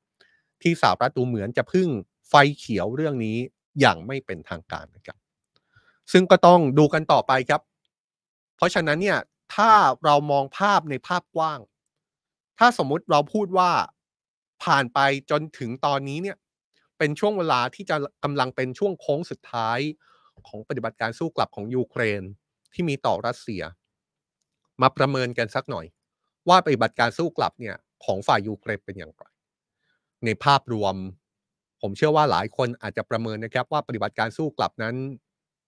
[0.61, 1.87] ที่สหรัฐดูเหมือนจะพึ่ง
[2.29, 3.37] ไฟเขียวเรื่องนี้
[3.79, 5.17] อย่างไม่เป็นทางการนะครับ
[6.11, 7.61] ซึ่งก็ต้องดูกันต่อไปครับ
[8.55, 9.19] เพราะฉะนั้นเนี่ย
[9.55, 9.71] ถ้า
[10.05, 11.59] เรามองภาพในภาพกว้าง
[12.59, 13.71] ถ้าสมมุติเราพูดว่า
[14.63, 15.00] ผ่านไป
[15.32, 16.38] จนถึงตอนนี้เนี่ย
[16.97, 19.80] เป็นช่วงเวลาที่จะกำลังเป็นช่วงโค้งสุดท้าย
[20.47, 22.21] ของปฏิบัติการสู้กลับของยูเครน
[22.74, 23.63] ที่มีต่อรัสเซีย
[24.82, 25.86] มาประเมินกันสักหน่อย
[26.50, 29.24] ว่าปฏิบัติการสู้กลับเนี่ยของฝ่ายยูเครนเป็นอย่างไร
[30.26, 30.95] ในภาพรวม
[31.82, 34.95] ผมเชื่อว่าหลายคนอาจจะประเมินนะครับว่าปฏิบัติการสู้กลับนั้น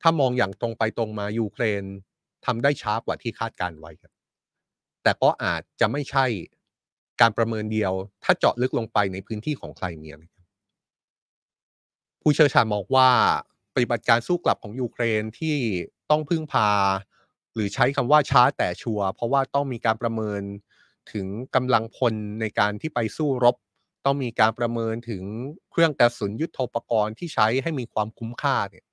[0.02, 1.84] ถ้ามองอย่างตรงไปตรงมายูเครน
[2.46, 4.14] ทำได้ช้ากว่าที่คาดการไว้ครับ
[5.04, 6.26] แต่ก็อาจจะไม่ใช่
[7.22, 10.46] การประเมินเดียว ถ้าเจาะลึกลงไปในพื้นที่ของไครเมียนะครับ
[12.22, 13.10] ผู้เชี่ยวชาญมองว่า
[13.74, 15.58] ปฏิบัติการสู้กลับของยูเครนที่
[16.10, 16.70] ต้องพึ่งพา
[17.54, 20.42] หรือใช้คำว่าช้าแต่ชัวร์เพราะว่าต้องมีการประเมิน
[21.12, 23.56] ถึงกำลังพลในการที่ไปสู้รบ
[24.06, 25.24] ต้องมีการประเมินถึง
[25.72, 28.86] เครื่องกระสุนยุทโธปกรณ์ที่ใช้ให้มีความคุ้มค่าเนี่ย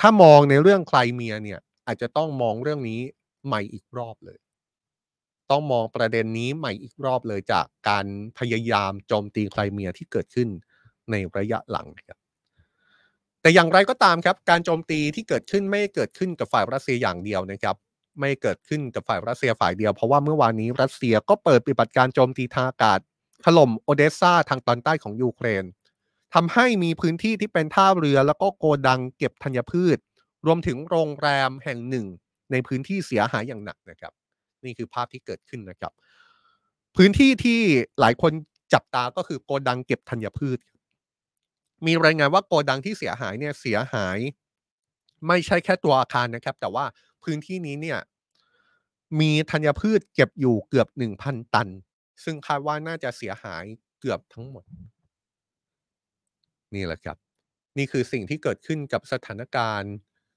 [0.00, 3.00] ถ้ามองในเรื่องไครเมียเนี่ยอาจจะต้องมองเรื่องนี้
[3.46, 4.38] ใหม่อีกรอบเลย
[5.50, 8.06] ต้องมองประเด็นนี้ใหม่อีกรอบเลยจากการ
[8.38, 10.48] พยายามโจมตีไครเมียที่เกิดขึ้น
[11.10, 12.18] ในระยะหลังครับ
[13.42, 17.76] แต่อย่างไรก็ตามครับ การโจมตีที่เกิดขึ้นไม่เกิดขึ้นกับฝ่ายรัสเซียอย่างเดียวนะครับ
[18.20, 22.98] ไม่เกิดขึ้นกับฝ่ายรัสเซียฝ่ายเดียว เพราะว่าเมื่อวานนี้รัสเซียก็เปิดปฏิบัติการโจมตีทางอากาศ
[23.44, 25.64] ถล่มโอเดสซาทางตอนใต้ของยูเครน
[26.34, 29.98] ทำให้มีพื้นที่ที่เป็นท่าเรือแล้วก็โกดังเก็บธัญพืช
[30.46, 32.06] รวมถึงโรงแรมแห่งหนึ่ง
[32.50, 34.12] ในพื้นที่เสียหายอย่างหนักนะครับ
[34.64, 35.92] นี่คือภาพที่เกิดขึ้นนะครับ
[36.96, 37.60] พื้นที่ที่
[38.00, 38.32] หลายคน
[38.74, 40.58] จับตาก็คือโกดังเก็บธัญพืช
[41.86, 44.18] มีรายงานว่าโกดังที่เสียหายเนี่ยเสียหาย
[45.26, 46.84] ไม่ใช่แค่ตัวอาคารนะครับ แต่ว่า
[47.24, 47.98] พื้นที่นี้เนี่ย
[49.20, 50.88] มีธัญพืชเก็บอยู่เกือบ
[51.22, 51.68] 1,000ตัน
[52.24, 53.64] ซึ่งคาดว่าน่าจะเสียหาย
[54.00, 54.64] เกือบทั้งหมด
[56.74, 57.16] นี่แหละครับ
[57.78, 59.92] นี่คือสิ่งที่เกิดขึ้นกับสถานการณ์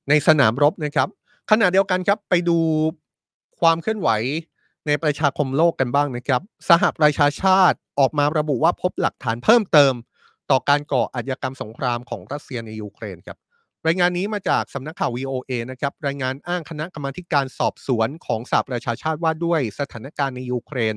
[0.09, 1.09] ในสนามรบนะครับ
[1.51, 2.57] ขณะเดียวกันครับไปดู
[3.61, 4.09] ความเคลื่อนไหว
[4.87, 9.93] ในประชาคมโลกกันบ้างนะครับ สหประชาชาติออกมาระบุว่าพบหลักฐานเพิ่มเติม
[10.51, 13.37] ต่อการก่ออาชญากรรมสงครามของรัสเซียในยูเครนครับ
[13.87, 20.95] รายงานนี้มาจากสำนักข่าว VOA นะครับรายงานอ้างคณะกรรมาการสอบสวนของสหประชาชาติว่าด้วยสถานการณ์ในยูเครน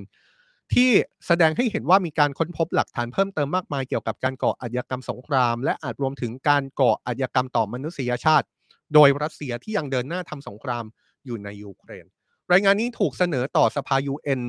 [0.74, 0.90] ที่
[1.26, 8.46] แสดงให้เห็นว่ามีการค้นพบหลักฐานเพิ่มเติมมากมายเกี่ยวกับการก่ออาชญากรรมสงคราม และอาจรวมถึงการก่ออาชญากรรมต่อมนุษยชาติ
[8.94, 10.84] โดยรัสเซียที่ยังเดินหน้าทำสงคราม
[11.24, 12.06] อยู่ในยูเครน
[12.52, 14.42] รายงานนี้ถูกเสนอต่อสภา UN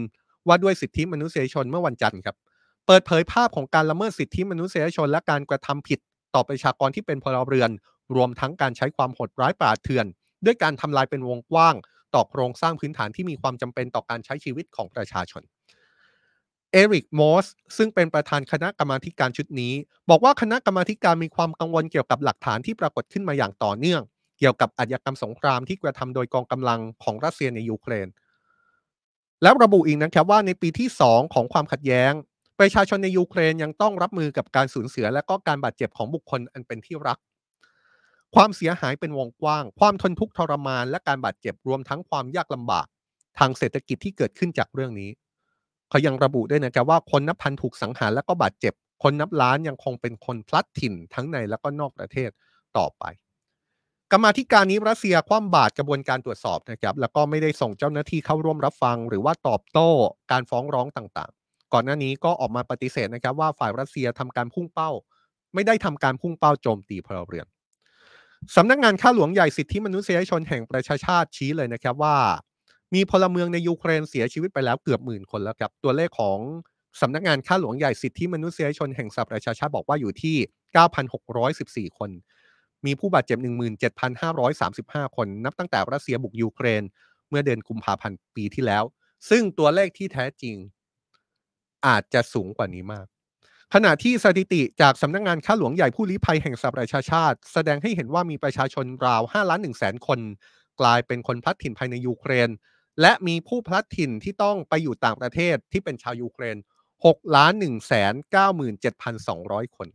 [0.48, 2.36] ว่าด้วยสิทธิมนุษยชนเมื่อวันจันทร์ครับ
[2.88, 6.00] เปิดเผยภาพของการละเมิดสิทธิมนุษยชน และการกระทำผิด
[6.36, 7.72] ต่อประชากรที่เป็นพลเรือน
[8.16, 10.06] รวมทั้งการใช้ความโหดร้ายป่าเถื่อน
[10.46, 11.76] ด้วยการทำลายเป็นวงกว้าง
[12.16, 15.44] ต่อโครงสร้างพื้นฐานที่มีความจำเป็นต่อการใช้ชีวิตของประชาชน
[16.72, 17.46] เอริกมอส
[17.78, 19.74] ซึ่งเป็นประธานคณะกรรมการชุดนี้
[20.10, 24.02] บอกว่าคณะกรรมการมีความกังวลเกี่ยวกับหลักฐานที่ปรากฏขึ้นมาอย่างต่อเนื่อง
[24.40, 28.08] เกี่ยวกับอาชญากรรมสงครามที่กระทำโดยกองกำลังของรัสเซียในยูเครน
[29.44, 32.14] แล้วระบุอีกนะครับว่าในปีที่ 2 ของความขัดแย้ง
[32.60, 37.18] ประชาชนในยูเครนยังต้องรับมือกับการสูญเสีย และก็การบาดเจ็บของบุคคลอันเป็นที่รัก
[38.36, 42.88] ความเสียหายเป็นวงกว้าง ความทนทุกข์ทรมาน และการบาดเจ็บรวมทั้งความยากลำบาก
[43.40, 45.10] ทางเศรษฐกิจที่เกิดขึ้นจากเรื่องนี้
[45.90, 52.30] เขายังระบุด้วยนะครับว่าคนนับพันถูกสังหารและก็บาดเจ็บ คนนับล้านยังคงเป็นคนพลัดถิ่นทั้งในและก็นอกประเทศ
[52.78, 53.04] ต่อไป
[54.12, 59.90] กรรมาธิการนี้รัสเซียคว่ำบาตรกระบวนการตรวจสอบนะครับแล้วก็ไม่ได้ส่งเจ้าหน้าที่เข้าร่วมรับฟัง หรือว่าตอบโต้
[60.32, 64.92] การฟ้องร้องต่างๆ ก่อนหน้านี้ก็ออกมาปฏิเสธนะครับว่าฝ่ายรัสเซียทำการพุ่งเป้า
[65.54, 67.48] ไม่ได้ทำการพุ่งเป้าโจมตีพลเรือน
[68.56, 72.18] สำนักงานข้าหลวงใหญ่สิทธิมนุษยชนแห่งประชาชาติชี้เลยนะครับว่า
[72.94, 76.40] มีพลเมืองในยูเครนเสียชีวิตไปแล้วเกือบหมื่นคนแล้วครับตัวเลขของ
[77.02, 80.36] สำนักงานข้าหลวงใหญ่สิทธิมนุษยชนแห่งสหประชาชาติบอกว่าอยู่ที่
[81.92, 82.10] 9,614 คน
[82.86, 83.38] มีผู้บาดเจ็บ
[84.08, 86.84] 17,535 คน นับตั้งแต่รัสเซียบุกยูเครน
[87.30, 88.84] เมื่อเดือนกุมภาพันธ์ปีที่แล้ว
[89.30, 90.56] ซึ่งตัวเลขที่แท้จริง
[91.88, 93.06] อาจจะสูงกว่านี้มาก
[93.74, 100.20] ขณะที่สถิติจากสำนักงานข้าหลวงใหญ่ผู้ลี้ภัยแห่งสหประชาชาติ แสดงให้เห็นว่ามีประชาชนราว5ล้าน1แสนคน
[100.82, 102.50] กลายเป็นคนพลัดถิ่นภายในยูเครน
[103.02, 106.58] และมีผู้พลัดถิ่นที่ต้องไปอยู่ต่างประเทศที่เป็นชาวยูเครน
[106.96, 108.14] 6ล้าน1แสน
[108.96, 109.88] 97,200 คน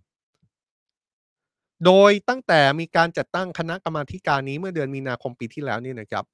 [1.87, 6.25] โดยตั้งแต่มีการจัดตั้งคณะกรรมาการนี้เมื่อเดือนมีนาคมปีที่แล้วนี่นะครับ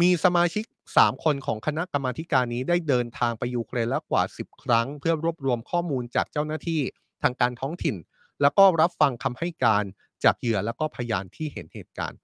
[0.00, 0.64] มีสมาชิก
[0.96, 6.80] 3 คนของคณะกรรมาการนี้ได้เดินทางไปยูเครนแล้วกว่า 10 ครั้ง เพื่อรวบรวมข้อมูลจากเจ้าหน้าที่
[7.22, 7.96] ทางการท้องถิ่น
[8.40, 9.84] แล้วก็รับฟังคำให้การ
[10.24, 12.18] จากเหยื่อแล้วก็พยานที่เห็นเหตุการณ์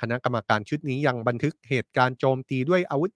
[0.00, 3.12] คณะกรรมการชุดนี้ยังบันทึกเหตุการณ์โจมตีด้วยอาวุธ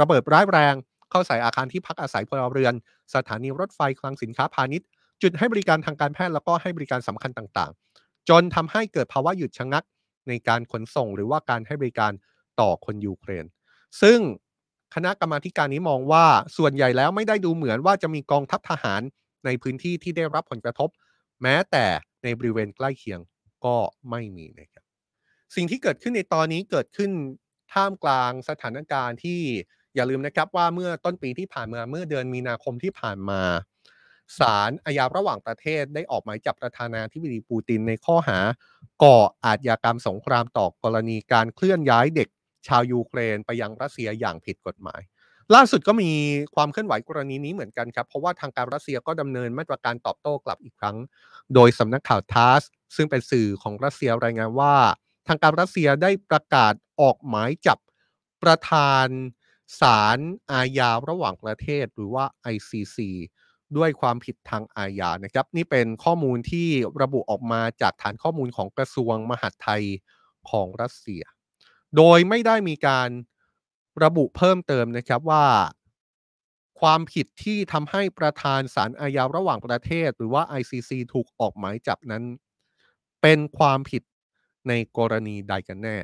[0.00, 0.74] ระเบิดร้ายแรง
[1.10, 2.74] เข้าใส่อาคารที่พักอาศัยพลเรือน
[3.14, 4.88] สถานีรถไฟคลังสินค้าพาณิชย์
[5.22, 7.87] จุดให้บริการทางการแพทย์แล้วก็ให้บริการสำคัญต่างๆ
[8.28, 9.84] จนทำให้เกิดภาวะหยุดชะงัก
[10.28, 12.12] ในการขนส่งหรือว่าการให้บริการ
[12.60, 13.44] ต่อคนยูเครน
[14.02, 14.18] ซึ่ง
[14.94, 19.00] คณะกรรมาการนี้มองว่าส่วนใหญ่แล้วไม่ได้ดูเหมือนว่าจะมีกองทัพทหาร
[19.44, 20.88] ในพื้นที่ที่ได้รับผลกระทบ
[21.42, 21.86] แม้แต่
[22.24, 23.20] ในบริเวณใกล้เคียง
[23.64, 23.76] ก็
[24.10, 24.84] ไม่มีนะครับ
[25.54, 27.10] สิ่งที่เกิดขึ้นในตอนนี้เกิดขึ้น
[27.72, 29.40] ท่ามกลางสถานการณ์ที่
[29.94, 33.42] อย่าลืมนะครับว่าเมื่อต้นปีที่ผ่านมาเมื่อเดือนมีนาคมที่ผ่านมา
[34.38, 38.38] ศาลอาญาระหว่างประเทศได้ออกหมายจับประธานาธิบดีปูตินในข้อหา
[39.02, 42.28] ก่ออาชญากรรมสงครามต่อกรณีการเคลื่อนย้ายเด็ก
[42.68, 45.00] ชาวยูเครนไปยังรัสเซียอย่างผิดกฎหมาย
[45.54, 46.10] ล่าสุดก็มี
[46.54, 50.96] ความเคลื่อนไหวกรณีนี้เหมือนกันครับ เพราะว่าทางการรัสเซียก็ดำเนินมาตรการตอบโต้กลับอีกครั้ง
[51.54, 52.62] โดยสำนักข่าวทาส
[52.96, 54.74] ซึ่งเป็นสื่อของรัสเซียรายงานว่า
[55.28, 57.78] ทางการรัสเซียได้ประกาศออกหมายจับ
[58.42, 59.06] ประธาน
[59.80, 60.18] ศาล
[60.50, 62.98] อาญาระหว่างประเทศหรือว่า ICC
[63.76, 66.68] ด้วยความผิดทางอาญานะครับ นี่เป็นข้อมูลที่
[67.02, 69.84] ระบุออกมาจากฐานข้อมูลของกระทรวงมหาดไทย
[70.50, 71.22] ของรัสเซีย
[71.96, 73.08] โดยไม่ได้มีการ
[74.04, 75.46] ระบุเพิ่มเติมนะครับว่า
[76.80, 82.24] ความผิดที่ทำให้ประธานศาลอาญาระหว่างประเทศ หรือว่า ICC ถูกออกหมายจับนั้น
[83.22, 84.02] เป็นความผิด
[84.68, 85.96] ในกรณีใดกันแน่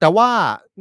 [0.00, 0.30] แต่ว่า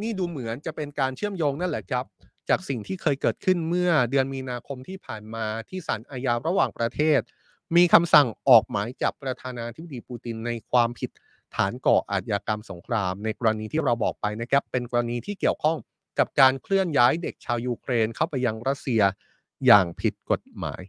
[0.02, 2.06] นี่ดูเหมือนจะเป็นการเชื่อมโยงนั่นแหละครับ
[2.50, 7.20] จากสิ่งที่เคยเกิดขึ้นเมื่อเดือนมีนาคมที่ผ่านมาที่ศาลอาญาระหว่างประเทศ
[7.76, 11.12] มีคำสั่งออกหมายจับประธานาธิบดีปูตินในความผิด
[11.56, 15.78] ฐานก่ออาชญากรรมสงคราม ในกรณีที่เราบอกไปนะครับเป็นกรณีที่เกี่ยวข้อง
[16.20, 19.02] กับการเคลื่อนย้ายเด็กชาวยูเครนเข้าไปยังรัสเซีย
[19.66, 20.82] อย่างผิดกฎหมาย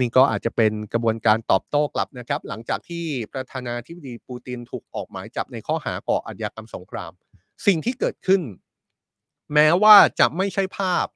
[0.00, 7.12] นี่ก็อาจจะเป็นกระบวนการตอบโต้กลับนะครับ หลังจากที่ประธานาธิบดีปูตินถูกออกหมายจับในข้อหาก่ออาชญากรรมสงคราม
[7.66, 8.42] สิ่งที่เกิดขึ้น
[9.54, 11.06] แม้ว่าจะไม่ใช่ภาพ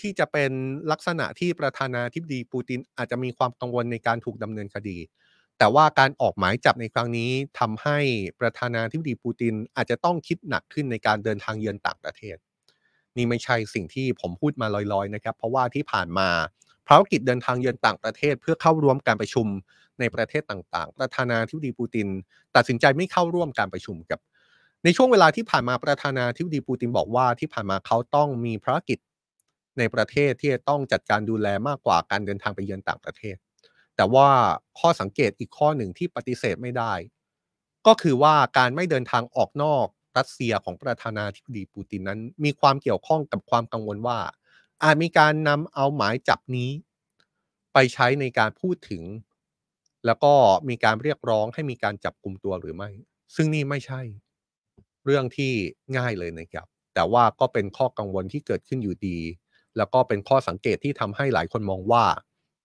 [0.00, 0.50] ที่จะเป็น
[0.90, 4.98] ลักษณะที่ประธานาธิบดีปูตินอาจจะมีความกังวลในการถูกดำเนินคดี
[5.58, 7.98] แต่ว่าการออกหมายจับในครั้งนี้ทำให้
[8.40, 12.36] ประธานาธิบดีปูตินอาจจะต้องคิดหนักขึ้นในการเดินทางเยือนต่างประเทศ
[13.16, 16.28] นี่ไม่ใช่สิ่งที่ผมพูดมาลอยๆนะครับ เพราะว่าที่ผ่านมา
[16.86, 19.46] ภารกิจเดินทางเยือนต่างประเทศ เพื่อเข้าร่วมการประชุม
[20.00, 22.08] ในประเทศต่างๆ ประธานาธิบดีปูติน
[22.56, 24.20] ตัดสินใจไม่เข้าร่วมการประชุมกับ
[24.84, 28.98] ในช่วงเวลาที่ผ่านมาประธานาธิบดีปูตินบอกว่าที่ผ่านมาเขาต้องมีภารกิจ
[29.78, 33.36] ในประเทศที่จะต้องจัดการดูแลมากกว่าการเดินทางไปเยือนต่างประเทศ
[33.96, 34.28] แต่ว่า
[34.78, 36.92] ข้อสังเกตอีกข้อหนึ่งที่ปฏิเสธไม่ได้
[37.86, 39.86] ก็คือว่าการไม่เดินทางออกนอก
[40.18, 44.18] รัสเซียของประธานาธิบดีปูตินนั้น มีความเกี่ยวข้องกับความกังวลว่า
[44.82, 46.70] อาจมีการนำเอาหมายจับนี้
[47.72, 49.02] ไปใช้ในการพูดถึง
[50.06, 50.32] แล้วก็
[50.68, 52.90] มีการเรียกร้องให้มีการจับกลุ่มตัวหรือไม่
[53.34, 54.00] ซึ่งนี่ไม่ใช่
[55.04, 55.52] เรื่องที่
[55.96, 59.18] ง่ายเลยนะครับ แต่ว่าก็เป็นข้อกังวลที่เกิดขึ้นอยู่ดี
[59.76, 62.04] แล้วก็เป็นข้อสังเกตที่ทำให้หลายคนมองว่า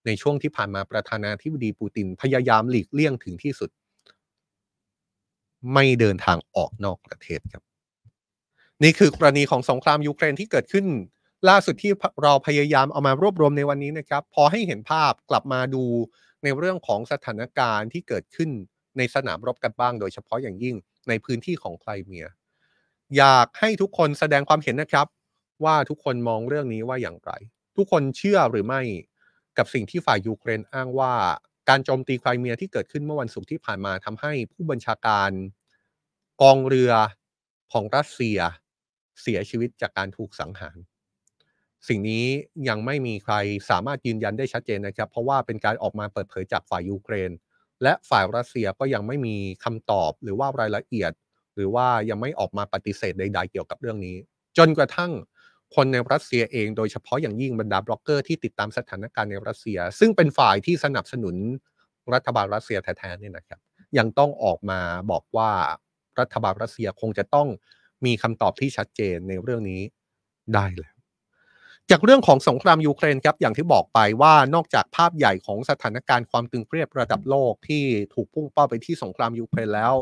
[0.06, 3.70] ในช่วงที่ผ่านมาประธานาธิบดีปูตินพยายามหลีกเลี่ยงถึงที่สุด
[5.74, 7.64] ไม่เดินทางออกนอกประเทศครับ
[8.84, 10.86] นี่คือกรณีของสงครามยูเครนที่เกิดขึ้น
[11.50, 11.92] ล่าสุดที่
[12.24, 15.84] เราพยายามเอามารวบรวมในวันนี้นะครับ พอให้เห็นภาพกลับมาดู
[16.44, 18.50] ในเรื่องของสถานการณ์ที่เกิดขึ้น
[18.98, 20.76] ในสนามรบกันบ้าง โดยเฉพาะอย่างยิ่ง
[21.10, 22.26] ในพื้นที่ของไครเมีย
[23.18, 25.08] อยากให้ทุกคนแสดงความเห็นนะครับ
[25.64, 27.32] ว่าทุกคนมองเรื่องนี้ว่าอย่างไร
[27.78, 28.82] ทุกคนเชื่อหรือไม่
[29.58, 31.14] กับสิ่งที่ฝ่ายยูเครนอ้างว่า
[31.70, 35.32] การโจมตีไครเมียที่เกิดขึ้นเมื่อวันศุกร์ที่ผ่านมาทำให้ผู้บัญชาการ
[36.42, 36.92] กองเรือ
[37.72, 38.40] ของรัสเซีย
[39.22, 40.78] เสียชีวิตจากการถูกสังหาร
[41.88, 42.26] สิ่งนี้
[42.68, 43.36] ยังไม่มีใคร
[43.70, 47.32] สามารถยืนยันได้ชัดเจนนะครับ เพราะว่าเป็นการออกมาเปิดเผยจากฝ่ายยูเครน
[47.84, 51.12] และฝ่ายรัสเซียก็ยังไม่มีคำตอบหรือว่ารายละเอียด
[51.56, 54.16] หรือว่ายังไม่ออกมาปฏิเสธใด ๆ เกี่ยวกับเรื่องนี้
[54.58, 55.12] จนกระทั่ง
[55.76, 61.36] คนในรัสเซียเองโดยเฉพาะอย่างยิ่งบรรดาบล็อกเกอร์ที่ติดตามสถานการณ์ในรัสเซีย ซึ่งเป็นฝ่ายที่สนับสนุน
[62.14, 63.60] รัฐบาลรัสเซียแท้ๆเนี่ยนะครับ
[63.98, 64.80] ยังต้องออกมา
[65.12, 65.52] บอกว่า
[66.20, 67.48] รัฐบาลรัสเซียคงจะต้อง
[68.06, 69.82] มีคำตอบที่ชัดเจนในเรื่องนี้
[70.54, 70.97] ได้แล้ว
[71.92, 79.94] จากเรื่องของสงครามยูเครนครับอย่างที่บอกไปว่านอกจากภาพใหญ่ของสถานการณ์ความตึงเครียดระดับโลกที่ถูกพุ่งเป้าไปที่สงครามยูเครนแล้ว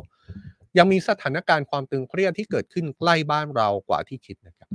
[0.78, 4.69] ยังมีสถานการณ์ความตึงเครียดที่เกิดขึ้นใกล้บ้านเรากว่าที่คิดนะครับ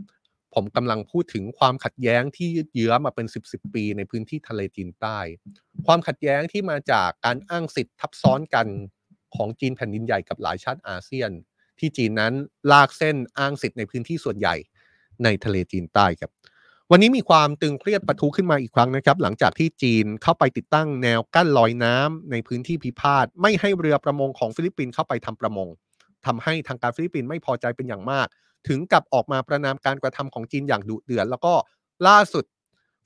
[0.54, 5.18] ผมกำลังพูดถึงความขัดแย้งที่ยืดเยื้อมาเป็น 10 ๆ ปีในพื้นที่ทะเลจีนใต้
[5.86, 8.66] ความขัดแย้งที่มาจากการอ้างสิทธิ์ทับซ้อนกัน
[9.34, 11.30] ของจีนแผ่นดินใหญ่กับหลายชาติอาเซียน
[11.78, 12.32] ที่จีนนั้น
[12.72, 14.54] ลากเส้นอ้างสิทธิ์ในพื้นที่ส่วนใหญ่
[15.24, 16.30] ในทะเลจีนใต้ครับ
[16.92, 25.68] วันนี้มีความตึงเครียดปะทุขึ้นมาอีกครั้งนะครับ หลังจากที่จีนเข้าไปติดตั้งแนวกั้นลอยน้ำในพื้นที่พิพาทไม่ให้เรือประมงของฟิลิปปินส์เข้าไปทำประมง
[26.26, 28.26] ทำให้ทางการฟิลิปปินส์ไม่พอใจเป็นอย่างมาก
[28.68, 31.54] ถึงกับออกมาประณามการกระทำของจีนอย่างดุเดือดแล้วก็
[32.06, 32.44] ล่าสุด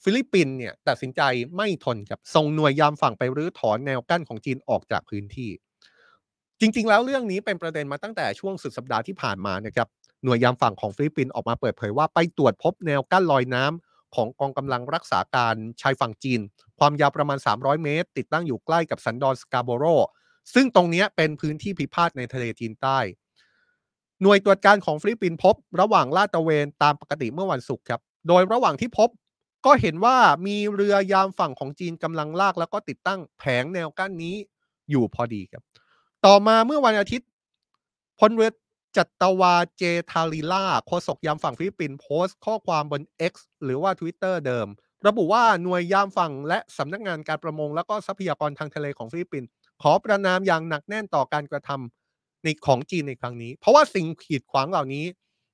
[0.02, 1.22] ฟิลิปปินส์เนี่ยตัดสินใจ
[1.56, 5.50] ไม่ทนครับส่งหน่วยยามฝั่งไปรื้อถอนแนวกั้นของจีนออกจากพื้นที่
[6.60, 9.88] จริง ๆ แล้วเรื่องนี้เป็นประเด็นมาตั้งแต่ช่วงสุดสัปดาห์ที่ผ่านมานะครับ
[10.24, 16.40] หน่วยยามฝั่งของฟิลิปปินส์ออกมาเปิดเผยว่าไปตรวจพบแนวกั้นลอยน้ำของกองกำลังรักษาการชายฝั่งจีน
[16.78, 19.84] ความยาวประมาณ 300 เมตร ติดตั้งอยู่ใกล้กับสันดอนสการ์โบโร
[20.54, 22.98] ซึ่งตรงนี้เป็นพื้นที่พิพาทในทะเลจีนใต้
[24.22, 29.08] หน่วยตรวจการของฟิลิปปินส์พบ ระหว่างลาดตระเวนตามปกติเมื่อวันศุกร์ครับ โดยระหว่างที่พบ
[29.66, 34.36] ก็เห็นว่ามีเรือยามฝั่งของจีนกำลังลาก แล้วก็ติดตั้งแผงแนวกั้นนี้
[34.90, 35.62] อยู่พอดีครับ
[36.26, 37.28] ต่อมาเมื่อวันอาทิตย์
[38.18, 38.50] พลเรือ
[38.96, 43.02] จัตวาเจทาริเอลาโฆษกยามฝั่งฟิลิปปินส์โพสต์ข้อความบน
[43.32, 44.66] X หรือว่า Twitter เดิม
[45.06, 49.48] ระบุว่าหน่วยยามฝั่งและสำนักงานการประมง และก็ทรัพยากรทางทะเลของฟิลิปปินส์
[49.82, 55.04] ขอประนามอย่างหนักแน่นต่อการกระทำในของจีนในครั้งนี้ เพราะว่าสิ่งขีดขวางเหล่านี้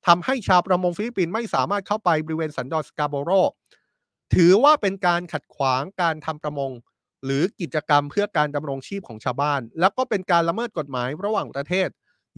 [0.07, 3.31] ทำให้ชาวประมงฟิลิปปินส์ไม่สามารถเข้าไปบริเวณสันดอนสกาโบโร
[4.35, 6.71] ถือว่าเป็นการขัดขวางการทำประมง
[7.25, 11.89] หรือกิจกรรมเพื่อการดำรงชีพของชาวบ้าน แล้วก็เป็นการละเมิดกฎหมายระหว่างประเทศ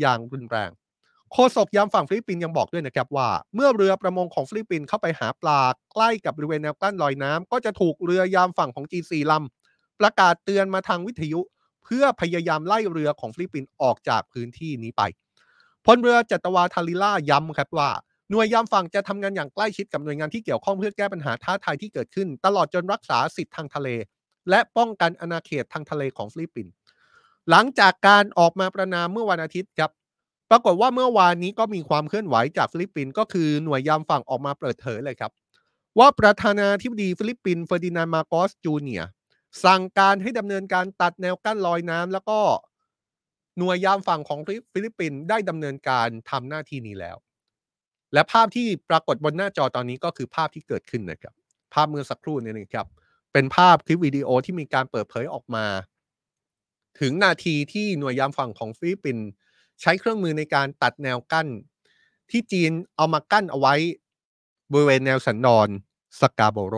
[0.01, 0.71] อย่างรุนแรง
[1.33, 5.61] โฆษกยามฝั่งฟิลิปปินส์ยังบอกด้วยนะครับว่า เมื่อเรือประมงของฟิลิปปินส์เข้าไปหาปลา
[5.93, 11.41] ใกล้กับบริเวณแนวกั้นลอยน้ำก็จะถูกเรือยามฝั่งของจีนสี่ลำประกาศเตือนมาทางวิทยุ
[11.85, 15.03] เพื่อพยายามไล่เรือของฟิลิปปินส์ออกจากพื้นที่นี้ไป
[15.87, 17.91] พลเรือจัตวาทาร์รีลาย้ำครับว่า
[18.31, 23.89] หน่วยยามฝั่งจะทำงานอย่างใกล้ชิดกับหน่วยงานที่เกี่ยวข้องเพื่อแก้ปัญหาท้าทายที่เกิดขึ้น ตลอดจนรักษาสิทธิทางทะเล
[24.51, 26.73] และป้องกันอาณาเขตทางทะเลของฟิลิปปินส์
[27.51, 29.91] หลังจากการออกมาประนามเมื่อวันอาทิตย์ครับ
[30.55, 35.33] ปรากฏว่าเมื่อวานนี้ก็มีความเคลื่อนไหวจากฟิลิปปินส์ก็คือหน่วยยามฝั่งออกมาเปิดเผยเลยครับ
[35.99, 39.03] ว่าประธานาธิบดีฟิลิปปินส์เฟอร์ดินานด์มาร์กอสจูเนียร์
[39.65, 42.39] สั่งการให้ดำเนินการตัดแนวกั้นลอยน้ำแล้วก็
[43.59, 44.41] หน่วยยามฝั่งของ
[44.73, 47.17] ฟิลิปปินส์ได้ดำเนินการทำหน้าที่นี้แล้ว
[48.13, 51.35] และภาพที่ปรากฏบนหน้าจอตอนนี้ก็คือภาพที่เกิดขึ้นนะครับ
[51.75, 52.87] ภาพเมื่อสักครู่นี้นะครับ
[53.33, 55.67] เป็นภาพคลิปวิดีโอที่มีการเปิดเผยออกมา
[57.01, 59.27] ถึงนาทีที่หน่วยยามฝั่งของฟิลิปปินส์
[59.81, 61.49] ใช้เครื่องมือในการตัดแนวกั้น
[62.31, 63.75] ที่จีนเอามากั้นเอาไว้
[64.73, 65.69] บริเวณแนวสันดอน
[66.21, 66.77] สกาโบโร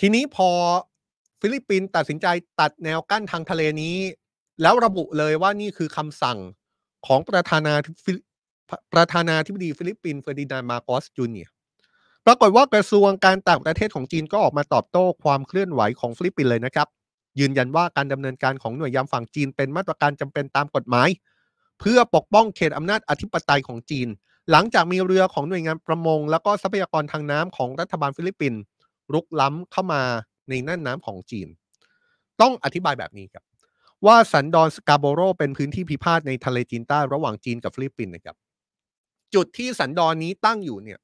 [0.00, 0.50] ทีนี้พอ
[1.40, 2.26] ฟิลิปปินส์ตัดสินใจ
[2.60, 3.96] ตัดแนวกั้นทางทะเลนี้
[4.62, 6.38] แล้วระบุเลยว่านี่คือคำสั่ง
[7.06, 8.14] ของประธานาธิบดี
[8.94, 11.48] ประธานาธิบดีฟิลิปปินส์เฟอร์ดินานด์มาร์กอสจูเนียร์
[12.26, 16.88] ปรากฏว่ากระทรวงการต่างประเทศของจีนก็ออกมาตอบโต้ความเคลื่อนไหวของฟิลิปปินส์เลยนะครับ
[17.40, 21.08] ยืนยันว่าการดำเนินการของหน่วยยามฝั่งจีนเป็นมาตรการจำเป็นตามกฎหมาย
[21.80, 24.08] เพื่อปกป้องเขตอำนาจอธิปไตยของจีน
[24.50, 28.60] หลังจากมีเรือของหน่วยงานประมง แล้วก็ทรัพยากรทางน้ำของรัฐบาลฟิลิปปินส์
[29.12, 30.02] รุกล้ำเข้ามา
[30.48, 31.48] ในน่านน้ำของจีน
[32.40, 33.44] ต้องอธิบายแบบนี้ครับ
[34.06, 38.36] ว่าสันดอนสกาโบโรเป็นพื้นที่พิพาทในทะเลจีนใต้ระหว่างจีนกับฟิลิปปินส์นะครับ
[39.34, 41.00] จุดที่สันดอนนี้ตั้งอยู่เนี่ย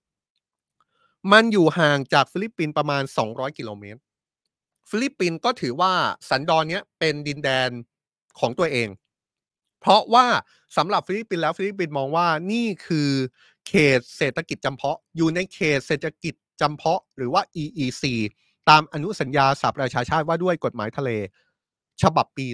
[1.32, 4.00] มันอยู่ห่างจากฟิลิปปินส์ประมาณ 200 กิโลเมตร
[4.90, 5.92] ฟิลิปปินส์ก็ถือว่า
[6.30, 7.70] สันดอนเนี้ยเป็นดินแดน
[8.40, 8.88] ของตัวเอง
[9.80, 10.26] เพราะว่า
[10.76, 13.10] สำหรับฟิลิปปินส์แล้วฟิลิปปินส์มองว่านี่คือ
[13.68, 18.04] เขตเศรษฐกิจจำเพาะ อยู่ในเขตเศรษฐกิจจำเพาะ หรือว่า EEZ
[18.68, 21.10] ตามอนุสัญญาสหประชาชาติว่าด้วยกฎหมายทะเล
[22.02, 22.46] ฉบับปี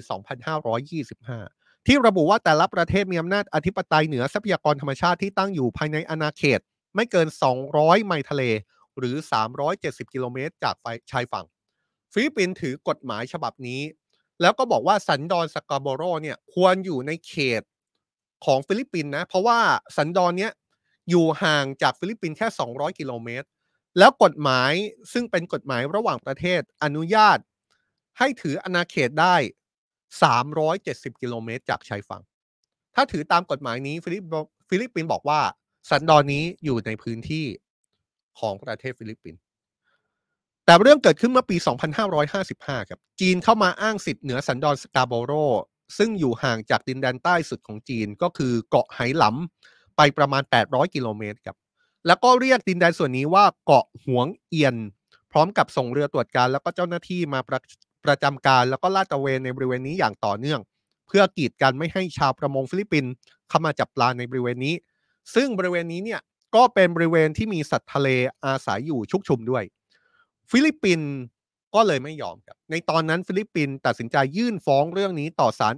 [0.69, 6.61] 2525 ที่ระบุว่าแต่ละประเทศมีอำนาจอธิปไตยเหนือทรัพยากรธรรมชาติที่ตั้งอยู่ภายในอาณาเขต
[6.95, 7.29] ไม่เกิน
[7.67, 8.43] 200 ไมล์ทะเล
[8.99, 9.15] หรือ
[9.65, 10.75] 370 กิโลเมตรจาก
[11.11, 11.47] ชายฝั่ง
[12.13, 13.81] ฟิลิปปินส์ถือกฎหมายฉบับนี้
[14.41, 17.63] แล้วก็บอกว่าสันดอนสกาโบโรเนี่ยควรอยู่ในเขต
[18.45, 19.59] ของฟิลิปปินส์นะ เพราะว่า
[19.97, 20.53] สันดอนเนี้ย
[21.11, 23.47] อยู่ห่างจากฟิลิปปินส์แค่ 200 กิโลเมตร
[23.99, 24.73] แล้วกฎหมาย
[25.13, 27.39] ซึ่งเป็นกฎหมายระหว่างประเทศอนุญาต
[28.19, 29.37] ให้ถืออาณาเขตได้
[30.29, 32.23] 370 กิโลเมตร จากชายฝั่ง
[32.95, 34.25] ถ้าถือตามกฎหมายนี้ฟิลิป
[34.69, 35.41] ฟิลิปปินส์บอกว่า
[35.91, 37.47] สันดอนนี้อยู่ในพื้นที่
[38.39, 39.41] ของประเทศฟิลิปปินส์
[40.67, 41.57] แต่เรื่องเกิดขึ้นเมื่อปี
[42.23, 45.33] 2555 ครับ จีนเข้ามาอ้างสิทธิ์เหนือสันดอนสกาโบโร
[45.99, 51.57] ซึ่งอยู่ห่างจากดินแดนใต้สุดของจีนก็คือเกาะไหหลำไปประมาณ 800 กิโลเมตรครับ
[52.07, 54.77] แล้วก็เรียกดินแดนส่วนนี้ว่าเกาะหวงเหยียน
[55.33, 57.61] พร้อมกับส่งเรือตรวจการ แล้วก็เจ้าหน้าที่มาประ
[58.05, 60.61] ประจำการ แล้วก็ลาดตระเวนในบริเวณนี้อย่างต่อเนื่อง
[61.07, 63.13] เพื่อกีดกันไม่ให้ชาวประมงฟิลิปปินส์
[63.49, 64.75] เข้ามาจับปลาในบริเวณนี้
[65.35, 66.21] ซึ่งบริเวณนี้เนี่ย
[66.55, 68.09] ก็เป็นบริเวณที่มีสัตว์ทะเล
[68.45, 69.65] อาศัยอยู่ชุกชุมด้วย
[70.51, 71.11] ฟิลิปปินส์
[71.75, 75.75] ก็เลยไม่ยอมครับ ในตอนนั้นฟิลิปปินส์ตัดสินใจยื่นฟ้องเรื่องนี้ต่อศาล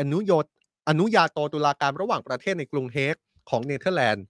[0.00, 0.44] อนุโยต
[0.88, 3.16] อนุญาโตตุลาการระหว่างประเทศในกรุงเฮก
[3.50, 4.24] ของเนเธอร์แลนด์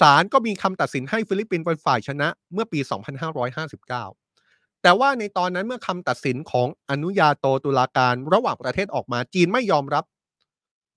[0.00, 2.80] ศาลก็มีคำตัดสินให้ฟิลิปปินส์เป็นฝ่ายชนะเมื่อปี
[4.00, 10.04] 2559 แต่ว่าในตอนนั้นเมื่อคำตัดสินของอนุญาโตตุลาการระหว่างประเทศออกมาจีนไม่ยอมรับ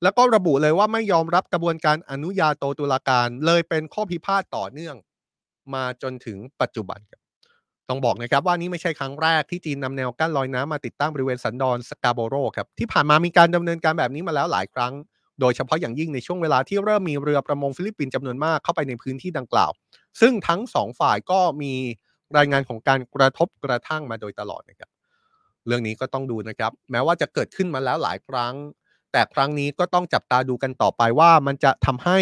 [0.03, 4.95] แล้วก็ระบุเลยว่าไม่ยอมรับกระบวนการอนุญาโตตุลาการเลยเป็นข้อพิพาทต่อเนื่อง
[5.73, 7.22] มาจนถึงปัจจุบันครับ
[7.89, 14.93] ต้องบอกนะครับว่านี่ไม่ใช่ครั้งแรกที่จีนนำแนวกั้นลอยน้ำมาติดตั้งบริเวณสันดอนสกาโบโรครับที่ผ่านมามีการดำเนินการแบบนี้มาแล้วหลายครั้ง
[15.39, 19.71] โดยเฉพาะอย่างยิ่งในช่วงเวลาที่เริ่มมีเรือประมงฟิลิปปินส์จำนวนมากเข้าไปในพื้นที่ดังกล่าว
[20.21, 21.73] ซึ่งทั้งสองฝ่ายก็มี
[22.37, 24.89] รายงานของการกระทบกระทั่งมาโดยตลอดนะครับ
[25.67, 28.53] เรื่องนี้ก็ต้องดูนะครับ แม้ว่าจะเกิดขึ้นมาแล้วหลายครั้ง
[29.11, 32.19] แต่ครั้งนี้ก็ต้องจับตาดูกันต่อไปว่ามันจะทำให้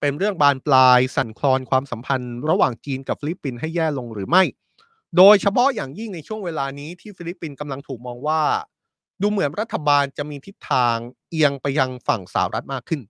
[0.00, 4.42] เป็นเรื่องบานปลายสั่นคลอนความสัมพันธ์ ระหว่างจีนกับฟิลิปปินส์ให้แย่ลงหรือไม่
[5.16, 8.42] โดยเฉพาะอย่างยิ่งในช่วงเวลานี้ที่ฟิลิปปินส์กำลังถูกมองว่า
[9.20, 10.96] ดูเหมือนรัฐบาลจะมีทิศทาง
[11.30, 13.00] เอียงไปยังฝั่งสหรัฐมากขึ้น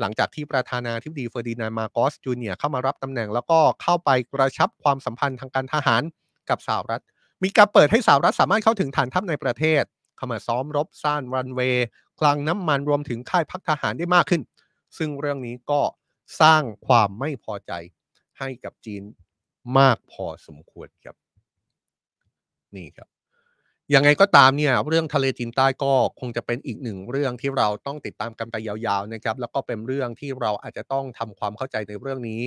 [0.00, 6.02] หลังจากที่ประธานาธิบดีเฟอร์ดินานด์มาร์กอสจูเนียร์เข้ามารับตำแหน่งแล้วก็เข้าไปกระชับความสัมพันธ์ทางการทหาร
[6.50, 7.02] กับสหรัฐ
[7.42, 9.82] มีการเปิดให้สหรัฐสามารถเข้าถึงฐานทัพในประเทศ
[10.16, 11.86] เข้ามาซ้อมรบสร้างรันเวย์
[12.18, 14.42] คลังน้ำมันรวมถึงค่ายพักทหารได้มากขึ้น
[14.98, 15.80] ซึ่งเรื่องนี้ก็
[16.40, 17.72] สร้างความไม่พอใจ
[18.38, 19.02] ให้กับจีน
[19.78, 21.16] มากพอสมควรครับ
[22.76, 23.08] นี่ครับ
[23.94, 32.42] ยังไงก็ตามเนี่ยเรื่องทะเลจีนใต้ก็คงจะเป็นอีกหนึ่งเรื่องที่เราต้องติดตามกันไปยาวๆนะครับ แล้วก็เป็นเรื่องที่เราอาจจะต้องทำความเข้าใจในเรื่องนี้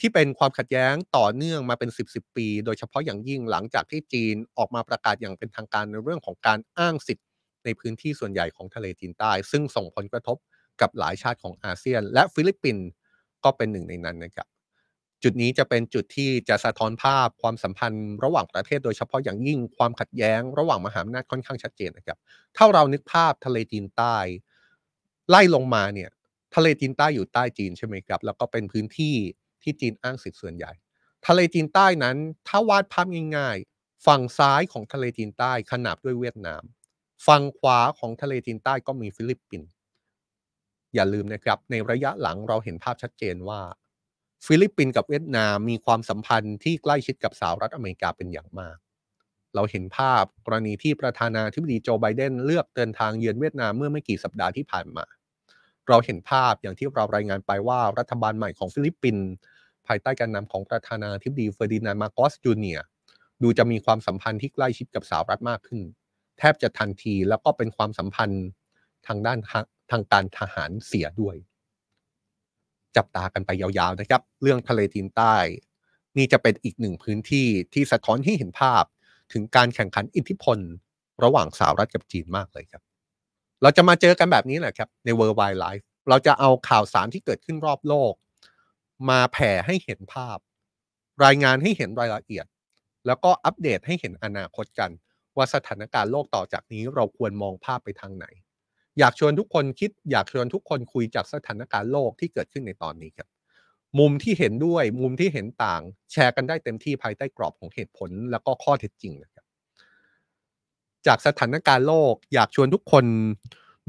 [0.00, 7.26] ที่เป็นความขัดแย้งต่อเนื่องมาเป็น 10บสปี โดยเฉพาะอย่างยิ่งหลังจากที่จีนออกมาประกาศอย่างเป็นทางการในเรื่องของการอ้างสิทธิ์
[7.64, 10.36] ในพื้นที่ส่วนใหญ่ของทะเลจีนใต้ ซึ่งส่งผลกระทบ
[10.80, 12.86] กับหลายชาติของอาเซียน และฟิลิปปินส์
[13.44, 14.46] ก็เป็นหนึ่งในนั้นนะครับ
[15.22, 22.18] จุดนี้จะเป็นจุดที่จะสะท้อนภาพความสัมพันธ์ระหว่างประเทศโดยเฉพาะอย่างยิ่งความขัดแย้งระหว่างมหาอำนาจค่อนข้างชัดเจนนะครับ
[22.56, 24.16] ถ้าเรานึกภาพทะเลจีนใต้
[25.28, 26.10] ไล่ลงมาเนี่ย
[26.54, 29.14] ทะเลจีนใต้อยู่ใต้จีนใช่ไหมครับ แล้วก็เป็นพื้นที่
[29.62, 30.72] ที่จีนอ้างสิทธิ์ส่วนใหญ่
[31.26, 32.16] ทะเลจีนใต้นั้น
[32.48, 33.06] ถ้าวาดภาพ
[33.36, 36.62] ง่าย ๆ ฝั่งซ้ายของทะเลจีนใต้ขนาบด้วยเวียดนาม
[37.26, 39.74] ฝั่งขวาของทะเลจีนใต้ก็มีฟิลิปปินส์
[40.94, 43.60] อย่าลืมนะครับ ในระยะหลังเราเห็นภาพชัดเจนว่า
[44.46, 48.76] ฟิลิปปินส์กับเวียดนามมีความสัมพันธ์ที่ใกล้ชิดกับสหรัฐอเมริกาเป็นอย่างมาก
[49.54, 55.04] เราเห็นภาพกรณีที่ประธานาธิบดีโจไบเดนเลือกเดินทางเยือนเวียดนามเมื่อไม่กี่สัปดาห์ที่ผ่านมา
[55.88, 59.26] เราเห็นภาพอย่างที่เรารายงานไปว่ารัฐบาลใหม่ของฟิลิปปินส์
[59.86, 62.78] ภายใต้การนำของประธานาธิบดีเฟอร์ดินานด์มาโกสจูเนีย
[63.42, 65.80] ดูจะมีความสัมพันธ์ที่ใกล้ชิดกับสหรัฐมากขึ้น
[66.38, 68.44] แทบจะทันทีแล้วก็เป็นความสัมพันธ์
[69.06, 69.38] ทางด้าน
[69.90, 71.36] ทางการทหารเสียด้วย
[72.96, 75.34] จับตากันไปยาวๆนะครับ เรื่องทะเลจีนใต้
[76.16, 78.84] นี่จะเป็นอีกหนึ่งพื้นที่ที่สะท้อนให้เห็นภาพ
[79.32, 80.58] ถึงการแข่งขันอิทธิพล
[81.24, 82.82] ระหว่างสหรัฐกับจีนมากเลยครับ
[83.62, 88.14] เราจะมาเจอกันแบบนี้แหละครับใน World Wide Life เราจะเอาข่าวสารที่เกิดขึ้นรอบโลก
[89.08, 90.38] มาแผ่ให้เห็นภาพ
[91.24, 92.46] รายงานให้เห็นรายละเอียด
[93.06, 94.90] แล้วก็อัปเดตให้เห็นอนาคตกัน
[95.36, 98.26] ว่าสถานการณ์โลกต่อจากนี้เราควรมองภาพไปทางไหน
[98.98, 103.28] อยากชวนทุกคนคิดอยากชวนทุกคนคุยจากสถานการณ์โลกที่เกิดขึ้นในตอนนี้ครับ
[103.98, 105.82] มุมที่เห็นด้วยมุมที่เห็นต่าง
[106.12, 109.44] แชร์กันได้เต็มที่ภายใต้กรอบของเหตุผล แล้วก็ข้อเท็จจริงนะครับ
[111.06, 113.04] จากสถานการณ์โลก อยากชวนทุกคน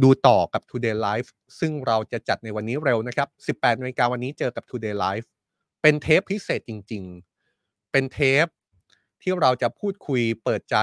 [0.04, 1.30] ดูต่อกับ Today Live
[1.60, 5.28] ซึ่งเราจะจัดในวันนี้เร็วนะครับ 18นาฬิกาวันนี้เจอกับ Today Live
[5.82, 7.04] เป็นเทปพิเศษจริง
[7.50, 8.48] ๆ เป็นเทป
[9.22, 10.78] ที่เราจะพูดคุยเปิดใจ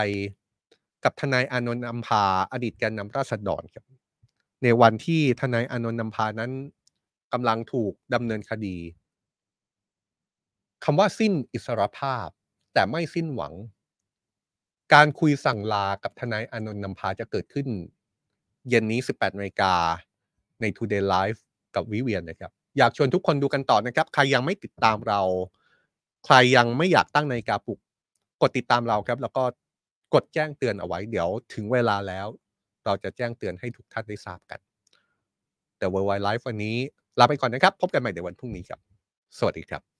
[1.04, 3.84] กับทนายอานนท์อัมพาอดีตแกนนำราษฎรครับ
[4.62, 6.52] ในวันที่ทนายอนนท์อัมพานั้น
[7.32, 8.76] กำลังถูกดำเนินคดี
[10.84, 12.26] คำว่าสิ้นอิสรภาพ
[12.74, 13.54] แต่ไม่สิ้นหวัง
[14.94, 17.66] การคุยสั่งลากับทนายอนนท์นำพาจะเกิดขึ้น
[18.68, 19.74] เย็นนี้ 18นาฬิกา
[20.60, 21.40] ใน Today Live
[21.74, 25.20] กับวิเวียนนะครับ อยากชวนทุกคนดูกันต่อนะครับ ใครยังไม่ติดตามเรา
[26.24, 27.78] ใครยังไม่อยากตั้งนาฬิกาปลุก
[28.42, 29.42] กดติดตามเราครับ แล้วก็
[30.14, 32.26] กดแจ้งเตือนเอาไว้ เดี๋ยวถึงเวลาแล้ว
[32.90, 34.60] เราจะแจ้งเตือนให้ทุกท่านได้ทราบกัน
[35.78, 36.76] แต่ World Wide Life วันนี้
[37.18, 38.80] ลาไปก่อนนะครับ พบกันใหม่ในวันพรุ่งนี้ครับ
[39.38, 39.99] สวัสดีครับ